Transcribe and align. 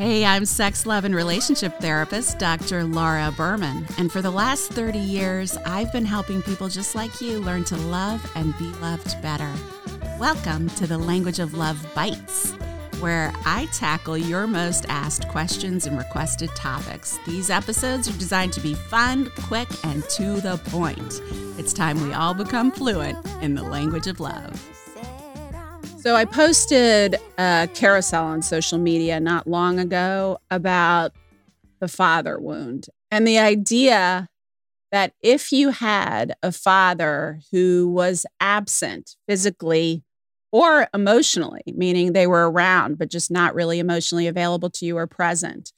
Hey, 0.00 0.24
I'm 0.24 0.46
sex, 0.46 0.86
love, 0.86 1.04
and 1.04 1.14
relationship 1.14 1.78
therapist, 1.78 2.38
Dr. 2.38 2.84
Laura 2.84 3.30
Berman. 3.36 3.86
And 3.98 4.10
for 4.10 4.22
the 4.22 4.30
last 4.30 4.72
30 4.72 4.98
years, 4.98 5.58
I've 5.66 5.92
been 5.92 6.06
helping 6.06 6.40
people 6.40 6.70
just 6.70 6.94
like 6.94 7.20
you 7.20 7.38
learn 7.38 7.64
to 7.64 7.76
love 7.76 8.26
and 8.34 8.56
be 8.56 8.64
loved 8.80 9.20
better. 9.20 9.52
Welcome 10.18 10.70
to 10.70 10.86
the 10.86 10.96
Language 10.96 11.38
of 11.38 11.52
Love 11.52 11.86
Bites, 11.94 12.52
where 13.00 13.30
I 13.44 13.66
tackle 13.74 14.16
your 14.16 14.46
most 14.46 14.86
asked 14.88 15.28
questions 15.28 15.86
and 15.86 15.98
requested 15.98 16.48
topics. 16.56 17.18
These 17.26 17.50
episodes 17.50 18.08
are 18.08 18.18
designed 18.18 18.54
to 18.54 18.60
be 18.62 18.72
fun, 18.72 19.30
quick, 19.42 19.68
and 19.84 20.02
to 20.16 20.40
the 20.40 20.56
point. 20.68 21.20
It's 21.58 21.74
time 21.74 22.00
we 22.00 22.14
all 22.14 22.32
become 22.32 22.72
fluent 22.72 23.18
in 23.42 23.54
the 23.54 23.64
language 23.64 24.06
of 24.06 24.18
love. 24.18 24.79
So 26.00 26.16
I 26.16 26.24
posted 26.24 27.16
a 27.36 27.68
carousel 27.74 28.24
on 28.24 28.40
social 28.40 28.78
media 28.78 29.20
not 29.20 29.46
long 29.46 29.78
ago 29.78 30.38
about 30.50 31.12
the 31.78 31.88
father 31.88 32.40
wound 32.40 32.86
and 33.10 33.28
the 33.28 33.38
idea 33.38 34.30
that 34.92 35.12
if 35.20 35.52
you 35.52 35.68
had 35.68 36.34
a 36.42 36.52
father 36.52 37.40
who 37.52 37.86
was 37.92 38.24
absent 38.40 39.14
physically 39.28 40.02
or 40.50 40.88
emotionally, 40.94 41.64
meaning 41.66 42.14
they 42.14 42.26
were 42.26 42.50
around 42.50 42.96
but 42.96 43.10
just 43.10 43.30
not 43.30 43.54
really 43.54 43.78
emotionally 43.78 44.26
available 44.26 44.70
to 44.70 44.86
you 44.86 44.96
or 44.96 45.06
present, 45.06 45.70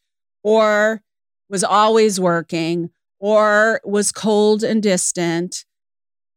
or 0.44 1.02
was 1.50 1.64
always 1.64 2.20
working, 2.20 2.90
or 3.18 3.80
was 3.84 4.12
cold 4.12 4.62
and 4.62 4.84
distant, 4.84 5.64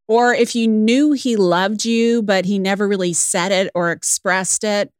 or 0.07 0.33
if 0.33 0.55
you 0.55 0.67
knew 0.67 1.13
he 1.13 1.35
loved 1.35 1.85
you, 1.85 2.21
but 2.21 2.45
he 2.45 2.59
never 2.59 2.87
really 2.87 3.13
said 3.13 3.51
it 3.51 3.71
or 3.73 3.91
expressed 3.91 4.63
it, 4.63 4.91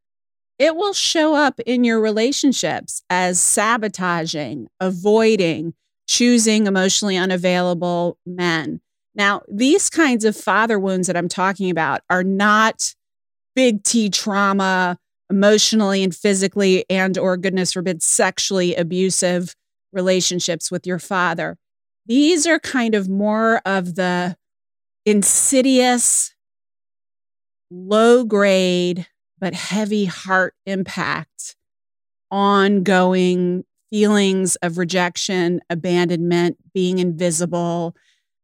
it 0.58 0.74
will 0.74 0.92
show 0.92 1.34
up 1.34 1.60
in 1.60 1.84
your 1.84 2.00
relationships 2.00 3.02
as 3.10 3.40
sabotaging, 3.40 4.68
avoiding, 4.80 5.74
choosing 6.06 6.66
emotionally 6.66 7.16
unavailable 7.16 8.18
men. 8.24 8.80
Now, 9.14 9.42
these 9.48 9.90
kinds 9.90 10.24
of 10.24 10.36
father 10.36 10.78
wounds 10.78 11.06
that 11.06 11.16
I'm 11.16 11.28
talking 11.28 11.70
about 11.70 12.00
are 12.10 12.24
not 12.24 12.94
big 13.54 13.82
T 13.82 14.08
trauma, 14.10 14.98
emotionally 15.30 16.04
and 16.04 16.14
physically 16.14 16.84
and 16.88 17.18
or 17.18 17.36
goodness 17.36 17.72
forbid 17.72 18.02
sexually 18.02 18.74
abusive 18.74 19.54
relationships 19.92 20.70
with 20.70 20.86
your 20.86 20.98
father. 20.98 21.56
These 22.06 22.46
are 22.46 22.60
kind 22.60 22.94
of 22.94 23.08
more 23.08 23.60
of 23.64 23.96
the 23.96 24.36
insidious, 25.06 26.34
low 27.70 28.24
grade, 28.24 29.06
but 29.38 29.54
heavy 29.54 30.04
heart 30.06 30.54
impact, 30.66 31.56
ongoing 32.30 33.64
feelings 33.88 34.56
of 34.56 34.78
rejection, 34.78 35.60
abandonment, 35.70 36.56
being 36.74 36.98
invisible, 36.98 37.94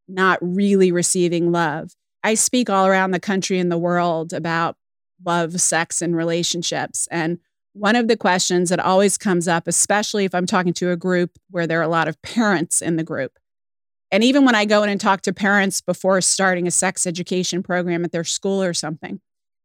not 0.07 0.39
really 0.41 0.93
receiving 0.93 1.51
love. 1.51 1.95
I 2.23 2.35
speak 2.35 2.71
all 2.71 2.87
around 2.87 3.11
the 3.11 3.21
country 3.21 3.59
and 3.59 3.71
the 3.71 3.79
world 3.79 4.33
about 4.33 4.77
love, 5.25 5.61
sex, 5.61 6.01
and 6.01 6.17
relationships. 6.17 7.09
And 7.11 7.39
one 7.73 7.97
of 7.97 8.07
the 8.07 8.17
questions 8.17 8.69
that 8.69 8.79
always 8.79 9.19
comes 9.19 9.49
up, 9.49 9.67
especially 9.67 10.25
if 10.25 10.35
I'm 10.35 10.47
talking 10.47 10.75
to 10.75 10.91
a 10.91 10.97
group 10.97 11.39
where 11.51 11.67
there 11.67 11.81
are 11.81 11.85
a 11.85 11.89
lot 11.89 12.07
of 12.07 12.21
parents 12.23 12.81
in 12.81 12.97
the 12.97 13.05
group, 13.05 13.33
and 14.13 14.23
even 14.23 14.45
when 14.45 14.55
I 14.55 14.67
go 14.67 14.83
in 14.83 14.91
and 14.91 15.01
talk 15.01 15.23
to 15.23 15.33
parents 15.33 15.81
before 15.81 16.21
starting 16.21 16.67
a 16.67 16.71
sex 16.71 17.07
education 17.07 17.63
program 17.63 18.05
at 18.05 18.13
their 18.13 18.25
school 18.25 18.63
or 18.63 18.75
something, 18.75 19.21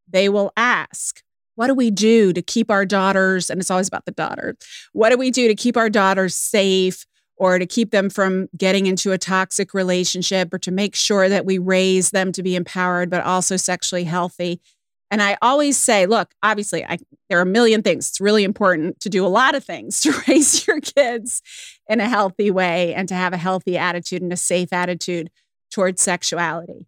they 0.08 0.30
will 0.30 0.54
ask, 0.56 1.22
What 1.56 1.68
do 1.68 1.74
we 1.74 1.92
do 1.92 2.32
to 2.32 2.42
keep 2.42 2.72
our 2.72 2.86
daughters? 2.86 3.50
And 3.50 3.60
it's 3.60 3.70
always 3.70 3.90
about 3.90 4.06
the 4.06 4.12
daughter. 4.12 4.56
What 4.94 5.10
do 5.10 5.18
we 5.18 5.32
do 5.32 5.50
to 5.50 5.56
keep 5.56 5.76
our 5.76 5.90
daughters 5.90 6.34
safe 6.34 7.06
or 7.36 7.60
to 7.60 7.66
keep 7.66 7.92
them 7.92 8.10
from 8.10 8.48
getting 8.58 8.88
into 8.88 9.12
a 9.12 9.18
toxic 9.18 9.74
relationship 9.74 10.54
or 10.54 10.60
to 10.60 10.72
make 10.72 10.96
sure 10.96 11.28
that 11.28 11.46
we 11.46 11.58
raise 11.58 12.12
them 12.12 12.32
to 12.32 12.42
be 12.42 12.56
empowered, 12.56 13.10
but 13.10 13.24
also 13.24 13.58
sexually 13.58 14.06
healthy? 14.06 14.62
And 15.10 15.22
I 15.22 15.38
always 15.42 15.78
say, 15.78 16.06
look, 16.06 16.34
obviously, 16.44 16.84
I, 16.84 16.98
there 17.30 17.40
are 17.40 17.44
a 17.44 17.46
million 17.46 17.82
things. 17.82 18.10
It's 18.10 18.22
really 18.22 18.44
important 18.44 19.00
to 19.02 19.10
do 19.10 19.26
a 19.26 19.28
lot 19.28 19.56
of 19.56 19.64
things 19.64 20.02
to 20.02 20.14
raise 20.28 20.68
your 20.68 20.82
kids 20.82 21.42
in 21.88 22.00
a 22.00 22.10
healthy 22.10 22.52
way 22.52 22.94
and 22.94 23.08
to 23.10 23.16
have 23.16 23.34
a 23.34 23.38
healthy 23.38 23.78
attitude 23.78 24.22
and 24.22 24.34
a 24.34 24.38
safe 24.38 24.74
attitude 24.74 25.30
towards 25.72 26.02
sexuality. 26.02 26.88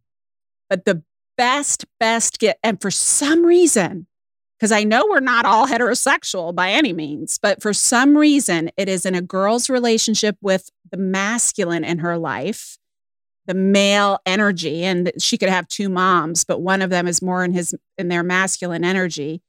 But 0.69 0.85
the 0.85 1.03
best, 1.37 1.85
best 1.99 2.39
get, 2.39 2.59
and 2.63 2.81
for 2.81 2.91
some 2.91 3.45
reason, 3.45 4.07
because 4.57 4.71
I 4.73 4.83
know 4.83 5.07
we're 5.09 5.21
not 5.21 5.45
all 5.45 5.67
heterosexual 5.67 6.53
by 6.53 6.71
any 6.71 6.91
means, 6.91 7.39
but 7.41 7.61
for 7.61 7.73
some 7.73 8.17
reason, 8.17 8.69
it 8.75 8.89
is 8.89 9.05
in 9.05 9.15
a 9.15 9.21
girl's 9.21 9.69
relationship 9.69 10.37
with 10.41 10.69
the 10.91 10.97
masculine 10.97 11.85
in 11.85 11.99
her 11.99 12.17
life 12.17 12.77
the 13.49 13.55
male 13.55 14.19
energy 14.27 14.83
and 14.83 15.11
she 15.17 15.35
could 15.35 15.49
have 15.49 15.67
two 15.67 15.89
moms 15.89 16.43
but 16.43 16.61
one 16.61 16.83
of 16.83 16.91
them 16.91 17.07
is 17.07 17.19
more 17.19 17.43
in 17.43 17.51
his 17.51 17.73
in 17.97 18.07
their 18.07 18.21
masculine 18.21 18.85
energy. 18.85 19.41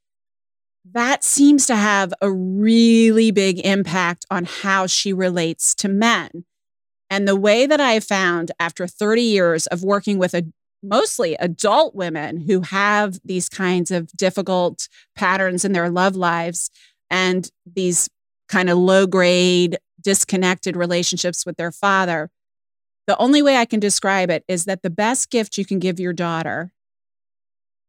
That 0.90 1.22
seems 1.22 1.66
to 1.66 1.76
have 1.76 2.14
a 2.22 2.32
really 2.32 3.30
big 3.30 3.60
impact 3.60 4.24
on 4.30 4.46
how 4.46 4.86
she 4.86 5.12
relates 5.12 5.74
to 5.74 5.88
men. 5.88 6.46
And 7.10 7.28
the 7.28 7.36
way 7.36 7.66
that 7.66 7.78
i 7.78 8.00
found 8.00 8.52
after 8.58 8.86
30 8.86 9.20
years 9.20 9.66
of 9.66 9.84
working 9.84 10.16
with 10.16 10.32
a 10.32 10.46
mostly 10.82 11.34
adult 11.34 11.94
women 11.94 12.40
who 12.40 12.62
have 12.62 13.18
these 13.22 13.50
kinds 13.50 13.90
of 13.90 14.10
difficult 14.12 14.88
patterns 15.14 15.62
in 15.62 15.72
their 15.72 15.90
love 15.90 16.16
lives 16.16 16.70
and 17.10 17.50
these 17.70 18.08
kind 18.48 18.70
of 18.70 18.78
low 18.78 19.06
grade 19.06 19.76
disconnected 20.00 20.74
relationships 20.74 21.44
with 21.44 21.58
their 21.58 21.70
father 21.70 22.30
the 23.10 23.18
only 23.18 23.42
way 23.42 23.56
I 23.56 23.64
can 23.64 23.80
describe 23.80 24.30
it 24.30 24.44
is 24.46 24.66
that 24.66 24.84
the 24.84 24.88
best 24.88 25.30
gift 25.30 25.58
you 25.58 25.64
can 25.64 25.80
give 25.80 25.98
your 25.98 26.12
daughter 26.12 26.70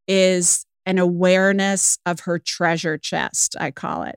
is 0.07 0.65
an 0.87 0.97
awareness 0.97 1.99
of 2.07 2.21
her 2.21 2.39
treasure 2.39 2.97
chest, 2.97 3.55
I 3.59 3.69
call 3.69 4.01
it. 4.01 4.15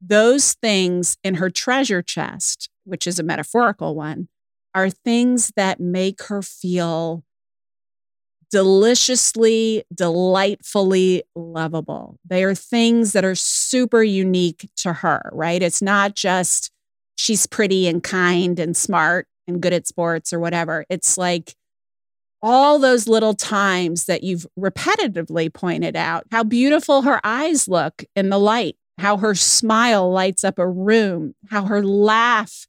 Those 0.00 0.54
things 0.54 1.18
in 1.22 1.36
her 1.36 1.50
treasure 1.50 2.02
chest, 2.02 2.68
which 2.82 3.06
is 3.06 3.20
a 3.20 3.22
metaphorical 3.22 3.94
one, 3.94 4.26
are 4.74 4.90
things 4.90 5.52
that 5.54 5.78
make 5.78 6.24
her 6.24 6.42
feel 6.42 7.22
deliciously, 8.50 9.84
delightfully 9.94 11.22
lovable. 11.36 12.18
They 12.28 12.42
are 12.42 12.56
things 12.56 13.12
that 13.12 13.24
are 13.24 13.36
super 13.36 14.02
unique 14.02 14.68
to 14.78 14.94
her, 14.94 15.30
right? 15.32 15.62
It's 15.62 15.80
not 15.80 16.16
just 16.16 16.72
she's 17.14 17.46
pretty 17.46 17.86
and 17.86 18.02
kind 18.02 18.58
and 18.58 18.76
smart 18.76 19.28
and 19.46 19.60
good 19.60 19.72
at 19.72 19.86
sports 19.86 20.32
or 20.32 20.40
whatever. 20.40 20.84
It's 20.88 21.16
like 21.18 21.54
all 22.42 22.78
those 22.78 23.08
little 23.08 23.34
times 23.34 24.04
that 24.04 24.22
you've 24.22 24.46
repetitively 24.58 25.52
pointed 25.52 25.96
out 25.96 26.24
how 26.30 26.44
beautiful 26.44 27.02
her 27.02 27.20
eyes 27.24 27.68
look 27.68 28.04
in 28.14 28.28
the 28.28 28.38
light, 28.38 28.76
how 28.98 29.16
her 29.16 29.34
smile 29.34 30.10
lights 30.10 30.44
up 30.44 30.58
a 30.58 30.68
room, 30.68 31.34
how 31.50 31.64
her 31.64 31.82
laugh 31.82 32.66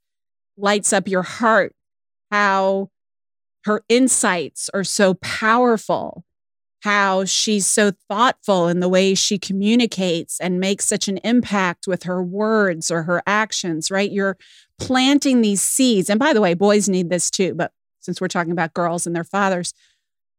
lights 0.57 0.93
up 0.93 1.07
your 1.07 1.23
heart, 1.23 1.73
how 2.31 2.89
her 3.65 3.83
insights 3.89 4.69
are 4.73 4.83
so 4.83 5.15
powerful, 5.15 6.23
how 6.85 7.25
she's 7.25 7.65
so 7.65 7.91
thoughtful 8.07 8.67
in 8.67 8.79
the 8.79 8.87
way 8.87 9.15
she 9.15 9.39
communicates 9.39 10.39
and 10.39 10.59
makes 10.59 10.85
such 10.85 11.07
an 11.07 11.17
impact 11.23 11.87
with 11.87 12.03
her 12.03 12.21
words 12.21 12.91
or 12.91 13.01
her 13.01 13.23
actions, 13.25 13.89
right? 13.89 14.11
You're 14.11 14.37
planting 14.77 15.41
these 15.41 15.63
seeds. 15.63 16.11
And 16.11 16.19
by 16.19 16.31
the 16.31 16.41
way, 16.41 16.53
boys 16.53 16.87
need 16.87 17.09
this 17.09 17.31
too, 17.31 17.55
but 17.55 17.71
since 18.01 18.21
we're 18.21 18.27
talking 18.27 18.51
about 18.51 18.75
girls 18.75 19.07
and 19.07 19.15
their 19.15 19.23
fathers, 19.23 19.73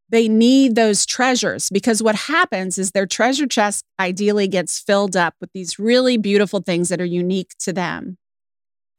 they 0.09 0.29
need 0.29 0.77
those 0.77 1.05
treasures 1.05 1.69
because 1.69 2.01
what 2.01 2.15
happens 2.15 2.79
is 2.79 2.93
their 2.93 3.06
treasure 3.06 3.49
chest 3.49 3.85
ideally 3.99 4.47
gets 4.47 4.79
filled 4.79 5.17
up 5.17 5.35
with 5.41 5.51
these 5.53 5.81
really 5.81 6.17
beautiful 6.17 6.61
things 6.61 6.91
that 6.91 7.00
are 7.00 7.05
unique 7.05 7.55
to 7.59 7.73
them. 7.73 8.19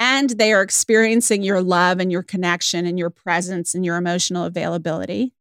And 0.02 0.32
they 0.32 0.52
are 0.52 0.62
experiencing 0.62 1.44
your 1.44 1.62
love 1.62 2.02
and 2.02 2.12
your 2.12 2.24
connection 2.24 2.86
and 2.86 3.00
your 3.00 3.10
presence 3.10 3.74
and 3.74 3.86
your 3.86 3.96
emotional 3.96 4.44
availability 4.44 5.32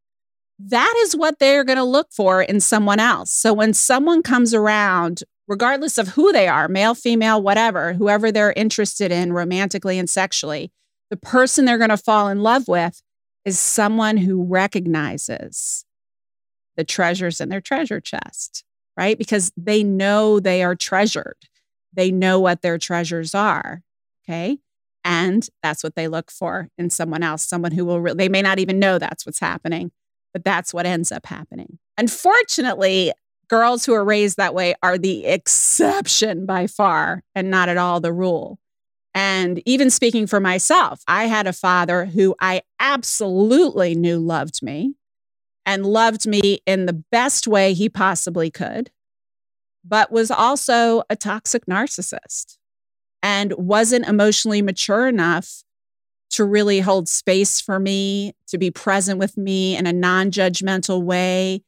that 0.59 0.95
is 0.99 1.17
what 1.17 1.39
they're 1.39 1.65
going 1.65 1.77
to 1.77 1.85
look 1.85 2.09
for 2.11 2.43
in 2.43 2.61
someone 2.61 2.99
else. 2.99 3.31
So 3.31 3.53
when 3.53 3.75
someone 3.75 4.23
comes 4.23 4.55
around, 4.55 5.23
regardless 5.47 5.99
of 5.99 6.09
who 6.09 6.33
they 6.33 6.49
are, 6.49 6.69
male, 6.69 6.95
female, 6.95 7.43
whatever, 7.43 7.93
whoever 7.93 8.33
they're 8.33 8.53
interested 8.55 9.13
in 9.13 9.33
romantically 9.33 9.99
and 9.99 10.09
sexually, 10.09 10.73
the 11.11 11.17
person 11.17 11.65
they're 11.65 11.79
going 11.79 11.91
to 11.91 11.97
fall 11.97 12.29
in 12.29 12.43
love 12.43 12.69
with 12.69 13.03
is 13.45 13.59
someone 13.59 14.17
who 14.17 14.43
recognizes 14.43 15.85
the 16.77 16.85
treasures 16.85 17.41
in 17.41 17.49
their 17.49 17.61
treasure 17.61 18.01
chest, 18.01 18.65
right? 18.97 19.17
Because 19.17 19.53
they 19.57 19.85
know 19.85 20.41
they 20.41 20.63
are 20.63 20.75
treasured. 20.75 21.37
They 21.93 22.11
know 22.11 22.41
what 22.41 22.63
their 22.63 22.77
treasures 22.77 23.35
are. 23.35 23.83
Okay. 24.25 24.59
And 25.05 25.49
that's 25.63 25.85
what 25.85 25.95
they 25.95 26.09
look 26.09 26.31
for 26.31 26.71
in 26.77 26.91
someone 26.91 27.23
else, 27.23 27.45
someone 27.45 27.73
who 27.73 27.85
will, 27.85 28.01
re- 28.01 28.15
they 28.15 28.29
may 28.29 28.43
not 28.43 28.59
even 28.59 28.81
know 28.81 28.99
that's 28.99 29.25
what's 29.25 29.39
happening 29.39 29.93
but 30.37 30.45
that's 30.45 30.75
what 30.75 30.85
ends 30.85 31.11
up 31.11 31.25
happening. 31.25 31.79
Unfortunately, 31.97 33.11
girls 33.49 33.87
who 33.87 33.95
are 33.95 34.05
raised 34.05 34.37
that 34.37 34.53
way 34.53 34.75
are 34.83 34.99
the 34.99 35.25
exception 35.25 36.45
by 36.45 36.67
far 36.67 37.23
and 37.35 37.51
not 37.51 37.71
at 37.71 37.79
all 37.79 38.01
the 38.01 38.13
rule. 38.13 38.59
And 39.15 39.63
even 39.65 39.89
speaking 39.89 40.27
for 40.27 40.39
myself, 40.39 41.01
I 41.09 41.25
had 41.25 41.47
a 41.47 41.55
father 41.55 42.05
who 42.05 42.35
I 42.39 42.61
absolutely 42.79 43.95
knew 43.95 44.19
loved 44.19 44.63
me 44.63 44.97
and 45.65 45.87
loved 45.87 46.27
me 46.27 46.59
in 46.67 46.85
the 46.85 47.03
best 47.11 47.49
way 47.49 47.73
he 47.73 47.89
possibly 47.89 48.51
could, 48.51 48.91
but 49.87 50.13
was 50.13 50.31
also 50.31 51.03
a 51.09 51.17
toxic 51.17 51.65
narcissist 51.65 52.59
and 53.23 53.55
wasn't 53.55 54.07
emotionally 54.07 54.61
mature 54.61 55.09
enough 55.09 55.63
to 56.31 56.45
really 56.45 56.81
hold 56.81 57.09
space 57.09 57.61
for 57.61 57.79
me, 57.79 58.35
to 58.49 58.59
be 58.59 58.71
present 58.71 59.19
with 59.19 59.37
me 59.37 59.77
in 59.77 59.87
a 59.87 59.93
non 59.93 60.31
judgmental 60.31 61.03
way, 61.03 61.63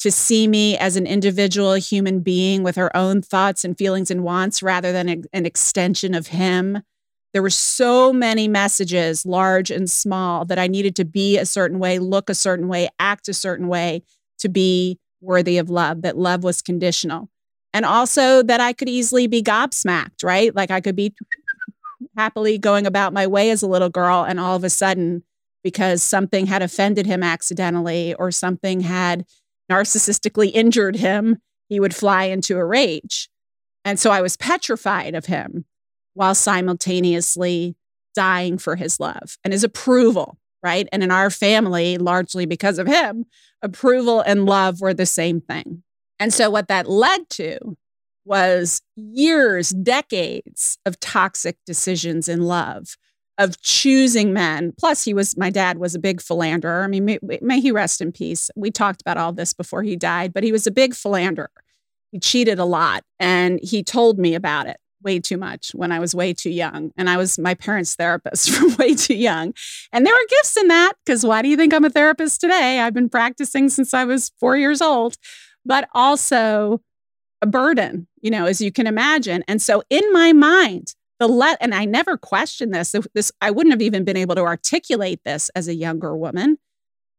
to 0.00 0.10
see 0.10 0.46
me 0.46 0.76
as 0.76 0.96
an 0.96 1.06
individual 1.06 1.74
human 1.74 2.20
being 2.20 2.62
with 2.62 2.76
her 2.76 2.94
own 2.96 3.22
thoughts 3.22 3.64
and 3.64 3.76
feelings 3.76 4.10
and 4.10 4.22
wants 4.22 4.62
rather 4.62 4.92
than 4.92 5.08
a, 5.08 5.16
an 5.32 5.46
extension 5.46 6.14
of 6.14 6.28
him. 6.28 6.82
There 7.32 7.42
were 7.42 7.50
so 7.50 8.12
many 8.12 8.46
messages, 8.46 9.26
large 9.26 9.70
and 9.70 9.90
small, 9.90 10.44
that 10.44 10.58
I 10.58 10.68
needed 10.68 10.94
to 10.96 11.04
be 11.04 11.36
a 11.36 11.46
certain 11.46 11.80
way, 11.80 11.98
look 11.98 12.30
a 12.30 12.34
certain 12.34 12.68
way, 12.68 12.88
act 13.00 13.28
a 13.28 13.34
certain 13.34 13.66
way 13.66 14.02
to 14.38 14.48
be 14.48 14.98
worthy 15.20 15.58
of 15.58 15.68
love, 15.68 16.02
that 16.02 16.16
love 16.16 16.44
was 16.44 16.62
conditional. 16.62 17.28
And 17.72 17.84
also 17.84 18.42
that 18.44 18.60
I 18.60 18.72
could 18.72 18.88
easily 18.88 19.26
be 19.26 19.42
gobsmacked, 19.42 20.22
right? 20.22 20.54
Like 20.54 20.70
I 20.70 20.80
could 20.80 20.94
be 20.94 21.12
happily 22.16 22.58
going 22.58 22.86
about 22.86 23.12
my 23.12 23.26
way 23.26 23.50
as 23.50 23.62
a 23.62 23.68
little 23.68 23.88
girl, 23.88 24.24
and 24.24 24.38
all 24.38 24.56
of 24.56 24.64
a 24.64 24.70
sudden, 24.70 25.22
because 25.62 26.02
something 26.02 26.46
had 26.46 26.62
offended 26.62 27.06
him 27.06 27.22
accidentally 27.22 28.14
or 28.14 28.30
something 28.30 28.80
had 28.80 29.24
narcissistically 29.70 30.50
injured 30.52 30.96
him, 30.96 31.38
he 31.68 31.80
would 31.80 31.94
fly 31.94 32.24
into 32.24 32.56
a 32.56 32.64
rage. 32.64 33.30
And 33.84 33.98
so 33.98 34.10
I 34.10 34.20
was 34.20 34.36
petrified 34.36 35.14
of 35.14 35.26
him 35.26 35.64
while 36.14 36.34
simultaneously 36.34 37.76
dying 38.14 38.58
for 38.58 38.76
his 38.76 39.00
love 39.00 39.38
and 39.42 39.52
his 39.52 39.64
approval, 39.64 40.38
right? 40.62 40.88
And 40.92 41.02
in 41.02 41.10
our 41.10 41.30
family, 41.30 41.98
largely 41.98 42.46
because 42.46 42.78
of 42.78 42.86
him, 42.86 43.24
approval 43.62 44.20
and 44.20 44.46
love 44.46 44.80
were 44.80 44.94
the 44.94 45.06
same 45.06 45.40
thing. 45.40 45.82
And 46.20 46.32
so 46.32 46.48
what 46.50 46.68
that 46.68 46.88
led 46.88 47.28
to 47.30 47.76
was 48.24 48.82
years, 48.96 49.70
decades 49.70 50.78
of 50.86 50.98
toxic 51.00 51.56
decisions 51.66 52.28
in 52.28 52.42
love, 52.42 52.96
of 53.38 53.60
choosing 53.60 54.32
men. 54.32 54.72
Plus, 54.78 55.04
he 55.04 55.12
was, 55.14 55.36
my 55.36 55.50
dad 55.50 55.78
was 55.78 55.94
a 55.94 55.98
big 55.98 56.20
philanderer. 56.20 56.84
I 56.84 56.86
mean, 56.86 57.04
may, 57.04 57.18
may, 57.40 57.60
he 57.60 57.70
rest 57.70 58.00
in 58.00 58.12
peace. 58.12 58.50
We 58.56 58.70
talked 58.70 59.00
about 59.00 59.16
all 59.16 59.32
this 59.32 59.52
before 59.52 59.82
he 59.82 59.96
died, 59.96 60.32
but 60.32 60.44
he 60.44 60.52
was 60.52 60.66
a 60.66 60.70
big 60.70 60.94
philanderer. 60.94 61.50
He 62.12 62.20
cheated 62.20 62.58
a 62.58 62.64
lot 62.64 63.02
and 63.18 63.58
he 63.62 63.82
told 63.82 64.18
me 64.18 64.34
about 64.34 64.66
it 64.68 64.76
way 65.04 65.20
too 65.20 65.36
much 65.36 65.72
when 65.74 65.92
I 65.92 66.00
was 66.00 66.14
way 66.14 66.32
too 66.32 66.50
young. 66.50 66.90
And 66.96 67.10
I 67.10 67.16
was 67.16 67.38
my 67.38 67.54
parents' 67.54 67.94
therapist 67.94 68.50
from 68.54 68.74
way 68.76 68.94
too 68.94 69.14
young. 69.16 69.52
And 69.92 70.06
there 70.06 70.14
were 70.14 70.26
gifts 70.30 70.56
in 70.56 70.68
that 70.68 70.94
because 71.04 71.24
why 71.24 71.42
do 71.42 71.48
you 71.48 71.56
think 71.56 71.74
I'm 71.74 71.84
a 71.84 71.90
therapist 71.90 72.40
today? 72.40 72.80
I've 72.80 72.94
been 72.94 73.10
practicing 73.10 73.68
since 73.68 73.92
I 73.92 74.04
was 74.04 74.32
four 74.40 74.56
years 74.56 74.80
old, 74.80 75.16
but 75.64 75.88
also 75.94 76.80
a 77.44 77.46
burden, 77.46 78.08
you 78.22 78.30
know, 78.30 78.46
as 78.46 78.62
you 78.62 78.72
can 78.72 78.86
imagine. 78.86 79.44
And 79.46 79.60
so 79.60 79.82
in 79.90 80.02
my 80.14 80.32
mind, 80.32 80.94
the 81.20 81.28
let 81.28 81.58
and 81.60 81.74
I 81.74 81.84
never 81.84 82.16
questioned 82.16 82.72
this. 82.72 82.94
This 83.12 83.30
I 83.42 83.50
wouldn't 83.50 83.74
have 83.74 83.82
even 83.82 84.02
been 84.02 84.16
able 84.16 84.34
to 84.34 84.40
articulate 84.40 85.20
this 85.26 85.50
as 85.54 85.68
a 85.68 85.74
younger 85.74 86.16
woman. 86.16 86.56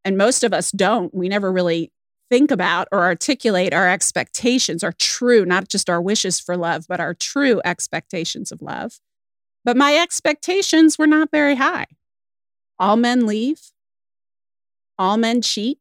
And 0.03 0.17
most 0.17 0.43
of 0.43 0.51
us 0.51 0.71
don't. 0.71 1.13
We 1.13 1.29
never 1.29 1.51
really 1.51 1.91
think 2.31 2.49
about 2.49 2.87
or 2.91 3.03
articulate 3.03 3.71
our 3.71 3.87
expectations, 3.87 4.83
our 4.83 4.93
true, 4.93 5.45
not 5.45 5.69
just 5.69 5.91
our 5.91 6.01
wishes 6.01 6.39
for 6.39 6.57
love, 6.57 6.85
but 6.89 6.99
our 6.99 7.13
true 7.13 7.61
expectations 7.63 8.51
of 8.51 8.63
love. 8.63 8.99
But 9.63 9.77
my 9.77 9.95
expectations 9.95 10.97
were 10.97 11.07
not 11.07 11.29
very 11.31 11.55
high. 11.55 11.85
All 12.79 12.95
men 12.95 13.27
leave, 13.27 13.61
all 14.97 15.17
men 15.17 15.43
cheat, 15.43 15.77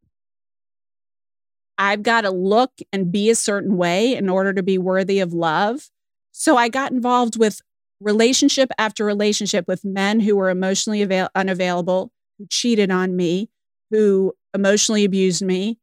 I've 1.79 2.03
got 2.03 2.23
to 2.23 2.31
look 2.31 2.73
and 2.93 3.11
be 3.11 3.31
a 3.31 3.35
certain 3.35 3.77
way 3.77 4.15
in 4.15 4.29
order 4.29 4.53
to 4.53 4.63
be 4.63 4.79
worthy 4.79 5.21
of 5.21 5.33
love. 5.33 5.89
So 6.33 6.57
I 6.57 6.69
got 6.69 6.93
involved 6.93 7.39
with 7.39 7.61
relationship 8.01 8.71
after 8.79 9.05
relationship 9.05 9.67
with 9.67 9.85
men 9.85 10.21
who 10.21 10.37
were 10.37 10.51
emotionally 10.51 11.03
avail- 11.03 11.31
unavailable, 11.35 12.13
who 12.39 12.47
cheated 12.49 12.91
on 12.91 13.17
me, 13.17 13.51
who 13.91 14.35
emotionally 14.53 15.05
abused 15.05 15.45
me, 15.45 15.79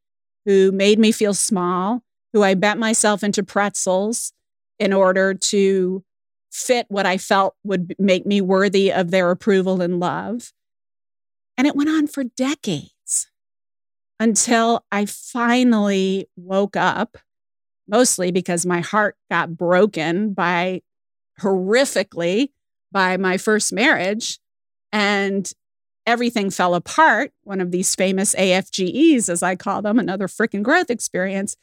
who 0.46 0.72
made 0.72 1.00
me 1.00 1.12
feel 1.12 1.34
small, 1.34 2.04
who 2.34 2.44
I 2.44 2.54
bent 2.54 2.80
myself 2.80 3.24
into 3.24 3.44
pretzels 3.44 4.34
in 4.80 4.94
order 4.94 5.34
to 5.34 6.04
fit 6.52 6.86
what 6.90 7.06
I 7.06 7.18
felt 7.18 7.56
would 7.64 7.96
make 7.98 8.26
me 8.26 8.42
worthy 8.42 8.92
of 8.92 9.12
their 9.12 9.32
approval 9.32 9.82
and 9.82 10.00
love. 10.00 10.52
And 11.58 11.68
it 11.68 11.76
went 11.76 11.90
on 11.90 12.08
for 12.08 12.24
decades 12.24 12.92
until 14.22 14.86
I 14.92 15.06
finally 15.06 16.30
woke 16.36 16.78
up, 16.78 17.18
mostly 17.88 18.32
because 18.32 18.68
my 18.68 18.80
heart 18.80 19.18
got 19.32 19.58
broken 19.58 20.34
by 20.34 20.84
horrifically 21.40 22.52
by 22.92 23.18
my 23.18 23.38
first 23.38 23.74
marriage 23.74 24.38
and 24.92 25.52
everything 26.06 26.52
fell 26.52 26.76
apart. 26.76 27.32
One 27.46 27.60
of 27.60 27.72
these 27.72 27.96
famous 27.96 28.36
AFGEs, 28.36 29.28
as 29.28 29.42
I 29.42 29.56
call 29.56 29.82
them, 29.82 29.98
another 29.98 30.28
freaking 30.28 30.62
growth 30.62 30.92
experience. 30.92 31.58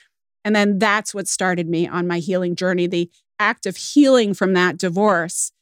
And 0.44 0.56
then 0.56 0.80
that's 0.80 1.14
what 1.14 1.28
started 1.28 1.68
me 1.68 1.86
on 1.86 2.08
my 2.08 2.18
healing 2.18 2.56
journey. 2.56 2.88
The 2.88 3.08
act 3.38 3.66
of 3.66 3.76
healing 3.76 4.34
from 4.34 4.54
that 4.54 4.78
divorce 4.78 5.52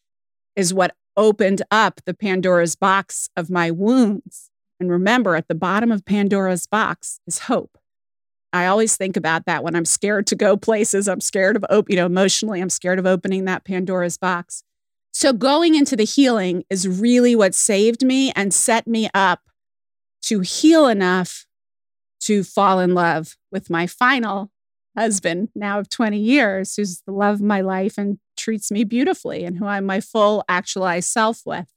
is 0.54 0.72
what 0.72 0.96
opened 1.14 1.60
up 1.70 2.00
the 2.06 2.14
Pandora's 2.14 2.74
box 2.74 3.28
of 3.36 3.50
my 3.50 3.70
wounds 3.70 4.50
and 4.78 4.90
remember, 4.90 5.36
at 5.36 5.48
the 5.48 5.54
bottom 5.54 5.90
of 5.90 6.04
Pandora's 6.04 6.66
box 6.66 7.20
is 7.26 7.40
hope. 7.40 7.78
I 8.52 8.66
always 8.66 8.96
think 8.96 9.16
about 9.16 9.46
that 9.46 9.62
when 9.62 9.74
I'm 9.74 9.84
scared 9.84 10.26
to 10.28 10.34
go 10.34 10.56
places. 10.56 11.08
I'm 11.08 11.20
scared 11.20 11.56
of, 11.56 11.64
op- 11.68 11.90
you 11.90 11.96
know, 11.96 12.06
emotionally, 12.06 12.60
I'm 12.60 12.70
scared 12.70 12.98
of 12.98 13.06
opening 13.06 13.44
that 13.44 13.64
Pandora's 13.64 14.16
box. 14.16 14.62
So 15.12 15.32
going 15.32 15.74
into 15.74 15.96
the 15.96 16.04
healing 16.04 16.64
is 16.68 16.86
really 16.86 17.34
what 17.34 17.54
saved 17.54 18.04
me 18.04 18.32
and 18.36 18.52
set 18.52 18.86
me 18.86 19.08
up 19.14 19.40
to 20.22 20.40
heal 20.40 20.86
enough 20.86 21.46
to 22.20 22.44
fall 22.44 22.80
in 22.80 22.94
love 22.94 23.36
with 23.50 23.70
my 23.70 23.86
final 23.86 24.50
husband, 24.96 25.48
now 25.54 25.78
of 25.78 25.88
20 25.88 26.18
years, 26.18 26.76
who's 26.76 27.02
the 27.02 27.12
love 27.12 27.36
of 27.36 27.42
my 27.42 27.60
life 27.60 27.98
and 27.98 28.18
treats 28.36 28.70
me 28.70 28.84
beautifully 28.84 29.44
and 29.44 29.58
who 29.58 29.66
I'm 29.66 29.84
my 29.84 30.00
full 30.00 30.44
actualized 30.48 31.08
self 31.08 31.42
with. 31.44 31.68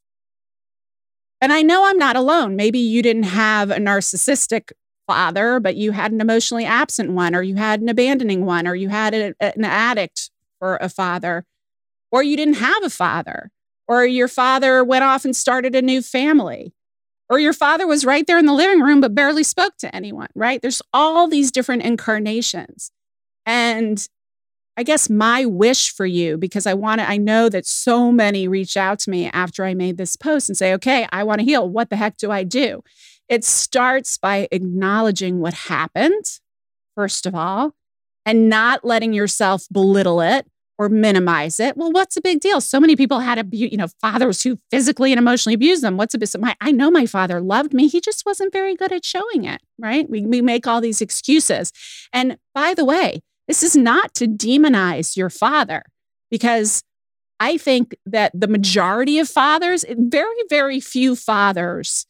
And 1.41 1.53
I 1.53 1.61
know 1.61 1.85
I'm 1.85 1.97
not 1.97 2.15
alone. 2.15 2.55
Maybe 2.55 2.79
you 2.79 3.01
didn't 3.01 3.23
have 3.23 3.71
a 3.71 3.77
narcissistic 3.77 4.71
father, 5.07 5.59
but 5.59 5.75
you 5.75 5.91
had 5.91 6.11
an 6.11 6.21
emotionally 6.21 6.65
absent 6.65 7.11
one, 7.11 7.33
or 7.33 7.41
you 7.41 7.55
had 7.55 7.81
an 7.81 7.89
abandoning 7.89 8.45
one, 8.45 8.67
or 8.67 8.75
you 8.75 8.89
had 8.89 9.13
a, 9.13 9.33
an 9.41 9.65
addict 9.65 10.29
for 10.59 10.77
a 10.81 10.89
father, 10.89 11.45
or 12.11 12.21
you 12.21 12.37
didn't 12.37 12.55
have 12.55 12.83
a 12.83 12.89
father, 12.89 13.51
or 13.87 14.05
your 14.05 14.27
father 14.27 14.83
went 14.83 15.03
off 15.03 15.25
and 15.25 15.35
started 15.35 15.73
a 15.75 15.81
new 15.81 16.01
family, 16.01 16.73
or 17.29 17.39
your 17.39 17.53
father 17.53 17.87
was 17.87 18.05
right 18.05 18.27
there 18.27 18.37
in 18.37 18.45
the 18.45 18.53
living 18.53 18.81
room 18.81 19.01
but 19.01 19.15
barely 19.15 19.43
spoke 19.43 19.77
to 19.77 19.95
anyone, 19.95 20.29
right? 20.35 20.61
There's 20.61 20.81
all 20.93 21.27
these 21.27 21.51
different 21.51 21.83
incarnations. 21.83 22.91
And 23.45 24.05
I 24.79 24.83
guess 24.83 25.09
my 25.09 25.45
wish 25.45 25.93
for 25.93 26.05
you, 26.05 26.37
because 26.37 26.65
I 26.65 26.73
want 26.73 27.01
to, 27.01 27.09
I 27.09 27.17
know 27.17 27.49
that 27.49 27.65
so 27.65 28.13
many 28.13 28.47
reach 28.47 28.77
out 28.77 28.97
to 28.99 29.09
me 29.09 29.29
after 29.33 29.65
I 29.65 29.73
made 29.73 29.97
this 29.97 30.15
post 30.15 30.47
and 30.47 30.57
say, 30.57 30.73
okay, 30.75 31.05
I 31.11 31.25
want 31.25 31.39
to 31.39 31.45
heal. 31.45 31.67
What 31.67 31.89
the 31.89 31.97
heck 31.97 32.15
do 32.15 32.31
I 32.31 32.45
do? 32.45 32.81
It 33.27 33.43
starts 33.43 34.17
by 34.17 34.47
acknowledging 34.53 35.41
what 35.41 35.53
happened, 35.53 36.23
first 36.95 37.25
of 37.25 37.35
all, 37.35 37.73
and 38.25 38.47
not 38.47 38.85
letting 38.85 39.11
yourself 39.11 39.67
belittle 39.69 40.21
it 40.21 40.47
or 40.77 40.87
minimize 40.87 41.59
it. 41.59 41.75
Well, 41.75 41.91
what's 41.91 42.15
a 42.15 42.21
big 42.21 42.39
deal? 42.39 42.61
So 42.61 42.79
many 42.79 42.95
people 42.95 43.19
had 43.19 43.37
abu- 43.37 43.57
you 43.57 43.75
know, 43.75 43.89
fathers 43.99 44.43
who 44.43 44.59
physically 44.71 45.11
and 45.11 45.19
emotionally 45.19 45.55
abused 45.55 45.83
them. 45.83 45.97
What's 45.97 46.13
a 46.13 46.17
big 46.17 46.29
My, 46.39 46.55
I 46.61 46.71
know 46.71 46.89
my 46.89 47.05
father 47.05 47.41
loved 47.41 47.73
me. 47.73 47.89
He 47.89 47.99
just 47.99 48.25
wasn't 48.25 48.53
very 48.53 48.77
good 48.77 48.93
at 48.93 49.03
showing 49.03 49.43
it, 49.43 49.59
right? 49.77 50.09
We, 50.09 50.25
we 50.25 50.41
make 50.41 50.67
all 50.67 50.79
these 50.79 51.01
excuses. 51.01 51.73
And 52.13 52.37
by 52.55 52.73
the 52.73 52.85
way, 52.85 53.23
this 53.49 53.63
is 53.63 53.75
not 53.75 54.13
to 54.13 54.27
demonize 54.27 55.17
your 55.17 55.31
father 55.31 55.83
because 56.29 56.83
I 57.39 57.57
think 57.57 57.95
that 58.05 58.31
the 58.39 58.47
majority 58.47 59.17
of 59.17 59.27
fathers, 59.27 59.83
very, 59.89 60.37
very 60.49 60.79
few 60.79 61.15
fathers, 61.15 62.05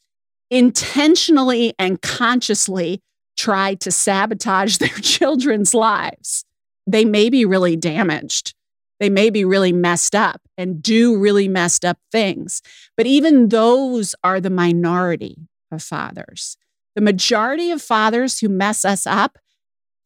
intentionally 0.52 1.74
and 1.80 2.02
consciously 2.02 3.02
try 3.38 3.76
to 3.76 3.90
sabotage 3.90 4.78
their 4.80 4.90
children's 4.90 5.74
lives. 5.74 6.44
They 6.86 7.06
may 7.06 7.30
be 7.30 7.46
really 7.46 7.78
damaged. 7.78 8.54
They 9.00 9.10
may 9.10 9.30
be 9.30 9.46
really 9.46 9.72
messed 9.72 10.16
up 10.16 10.42
and 10.58 10.84
do 10.84 11.18
really 11.18 11.48
messed 11.48 11.86
up 11.86 12.00
things. 12.12 12.62
But 12.98 13.06
even 13.06 13.48
those 13.48 14.14
are 14.26 14.42
the 14.42 14.50
minority 14.50 15.48
of 15.72 15.82
fathers. 15.82 16.58
The 16.96 17.02
majority 17.02 17.72
of 17.72 17.82
fathers 17.82 18.40
who 18.40 18.50
mess 18.50 18.84
us 18.84 19.08
up 19.08 19.38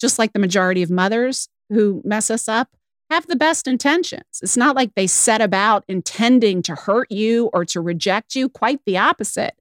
just 0.03 0.19
like 0.19 0.33
the 0.33 0.39
majority 0.39 0.83
of 0.83 0.91
mothers 0.91 1.47
who 1.69 2.01
mess 2.03 2.29
us 2.29 2.49
up, 2.49 2.75
have 3.09 3.25
the 3.27 3.37
best 3.37 3.67
intentions. 3.67 4.41
It's 4.41 4.57
not 4.57 4.75
like 4.75 4.95
they 4.95 5.07
set 5.07 5.39
about 5.39 5.85
intending 5.87 6.61
to 6.63 6.75
hurt 6.75 7.09
you 7.09 7.49
or 7.53 7.63
to 7.65 7.79
reject 7.79 8.35
you, 8.35 8.49
quite 8.49 8.81
the 8.85 8.97
opposite. 8.97 9.55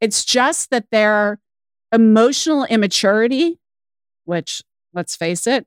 It's 0.00 0.24
just 0.24 0.70
that 0.70 0.92
their 0.92 1.40
emotional 1.92 2.66
immaturity, 2.66 3.58
which 4.26 4.62
let's 4.92 5.16
face 5.16 5.44
it, 5.48 5.66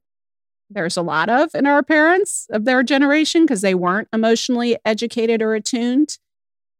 there's 0.69 0.95
a 0.95 1.01
lot 1.01 1.27
of 1.27 1.53
in 1.53 1.67
our 1.67 1.83
parents 1.83 2.47
of 2.49 2.63
their 2.63 2.81
generation 2.81 3.43
because 3.43 3.59
they 3.59 3.75
weren't 3.75 4.07
emotionally 4.13 4.77
educated 4.85 5.41
or 5.41 5.53
attuned 5.53 6.17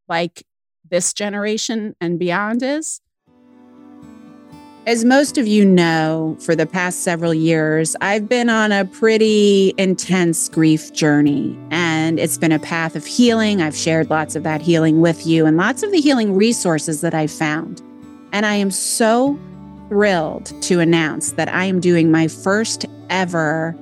like 0.08 0.46
this 0.88 1.12
generation 1.12 1.94
and 2.00 2.18
beyond 2.18 2.62
is. 2.62 3.02
As 4.88 5.04
most 5.04 5.36
of 5.36 5.46
you 5.46 5.66
know, 5.66 6.34
for 6.40 6.56
the 6.56 6.64
past 6.64 7.02
several 7.02 7.34
years, 7.34 7.94
I've 8.00 8.26
been 8.26 8.48
on 8.48 8.72
a 8.72 8.86
pretty 8.86 9.74
intense 9.76 10.48
grief 10.48 10.94
journey, 10.94 11.58
and 11.70 12.18
it's 12.18 12.38
been 12.38 12.52
a 12.52 12.58
path 12.58 12.96
of 12.96 13.04
healing. 13.04 13.60
I've 13.60 13.76
shared 13.76 14.08
lots 14.08 14.34
of 14.34 14.44
that 14.44 14.62
healing 14.62 15.02
with 15.02 15.26
you 15.26 15.44
and 15.44 15.58
lots 15.58 15.82
of 15.82 15.92
the 15.92 16.00
healing 16.00 16.34
resources 16.34 17.02
that 17.02 17.12
I've 17.12 17.30
found. 17.30 17.82
And 18.32 18.46
I 18.46 18.54
am 18.54 18.70
so 18.70 19.38
thrilled 19.90 20.46
to 20.62 20.80
announce 20.80 21.32
that 21.32 21.50
I 21.50 21.66
am 21.66 21.80
doing 21.80 22.10
my 22.10 22.26
first 22.26 22.86
ever 23.10 23.76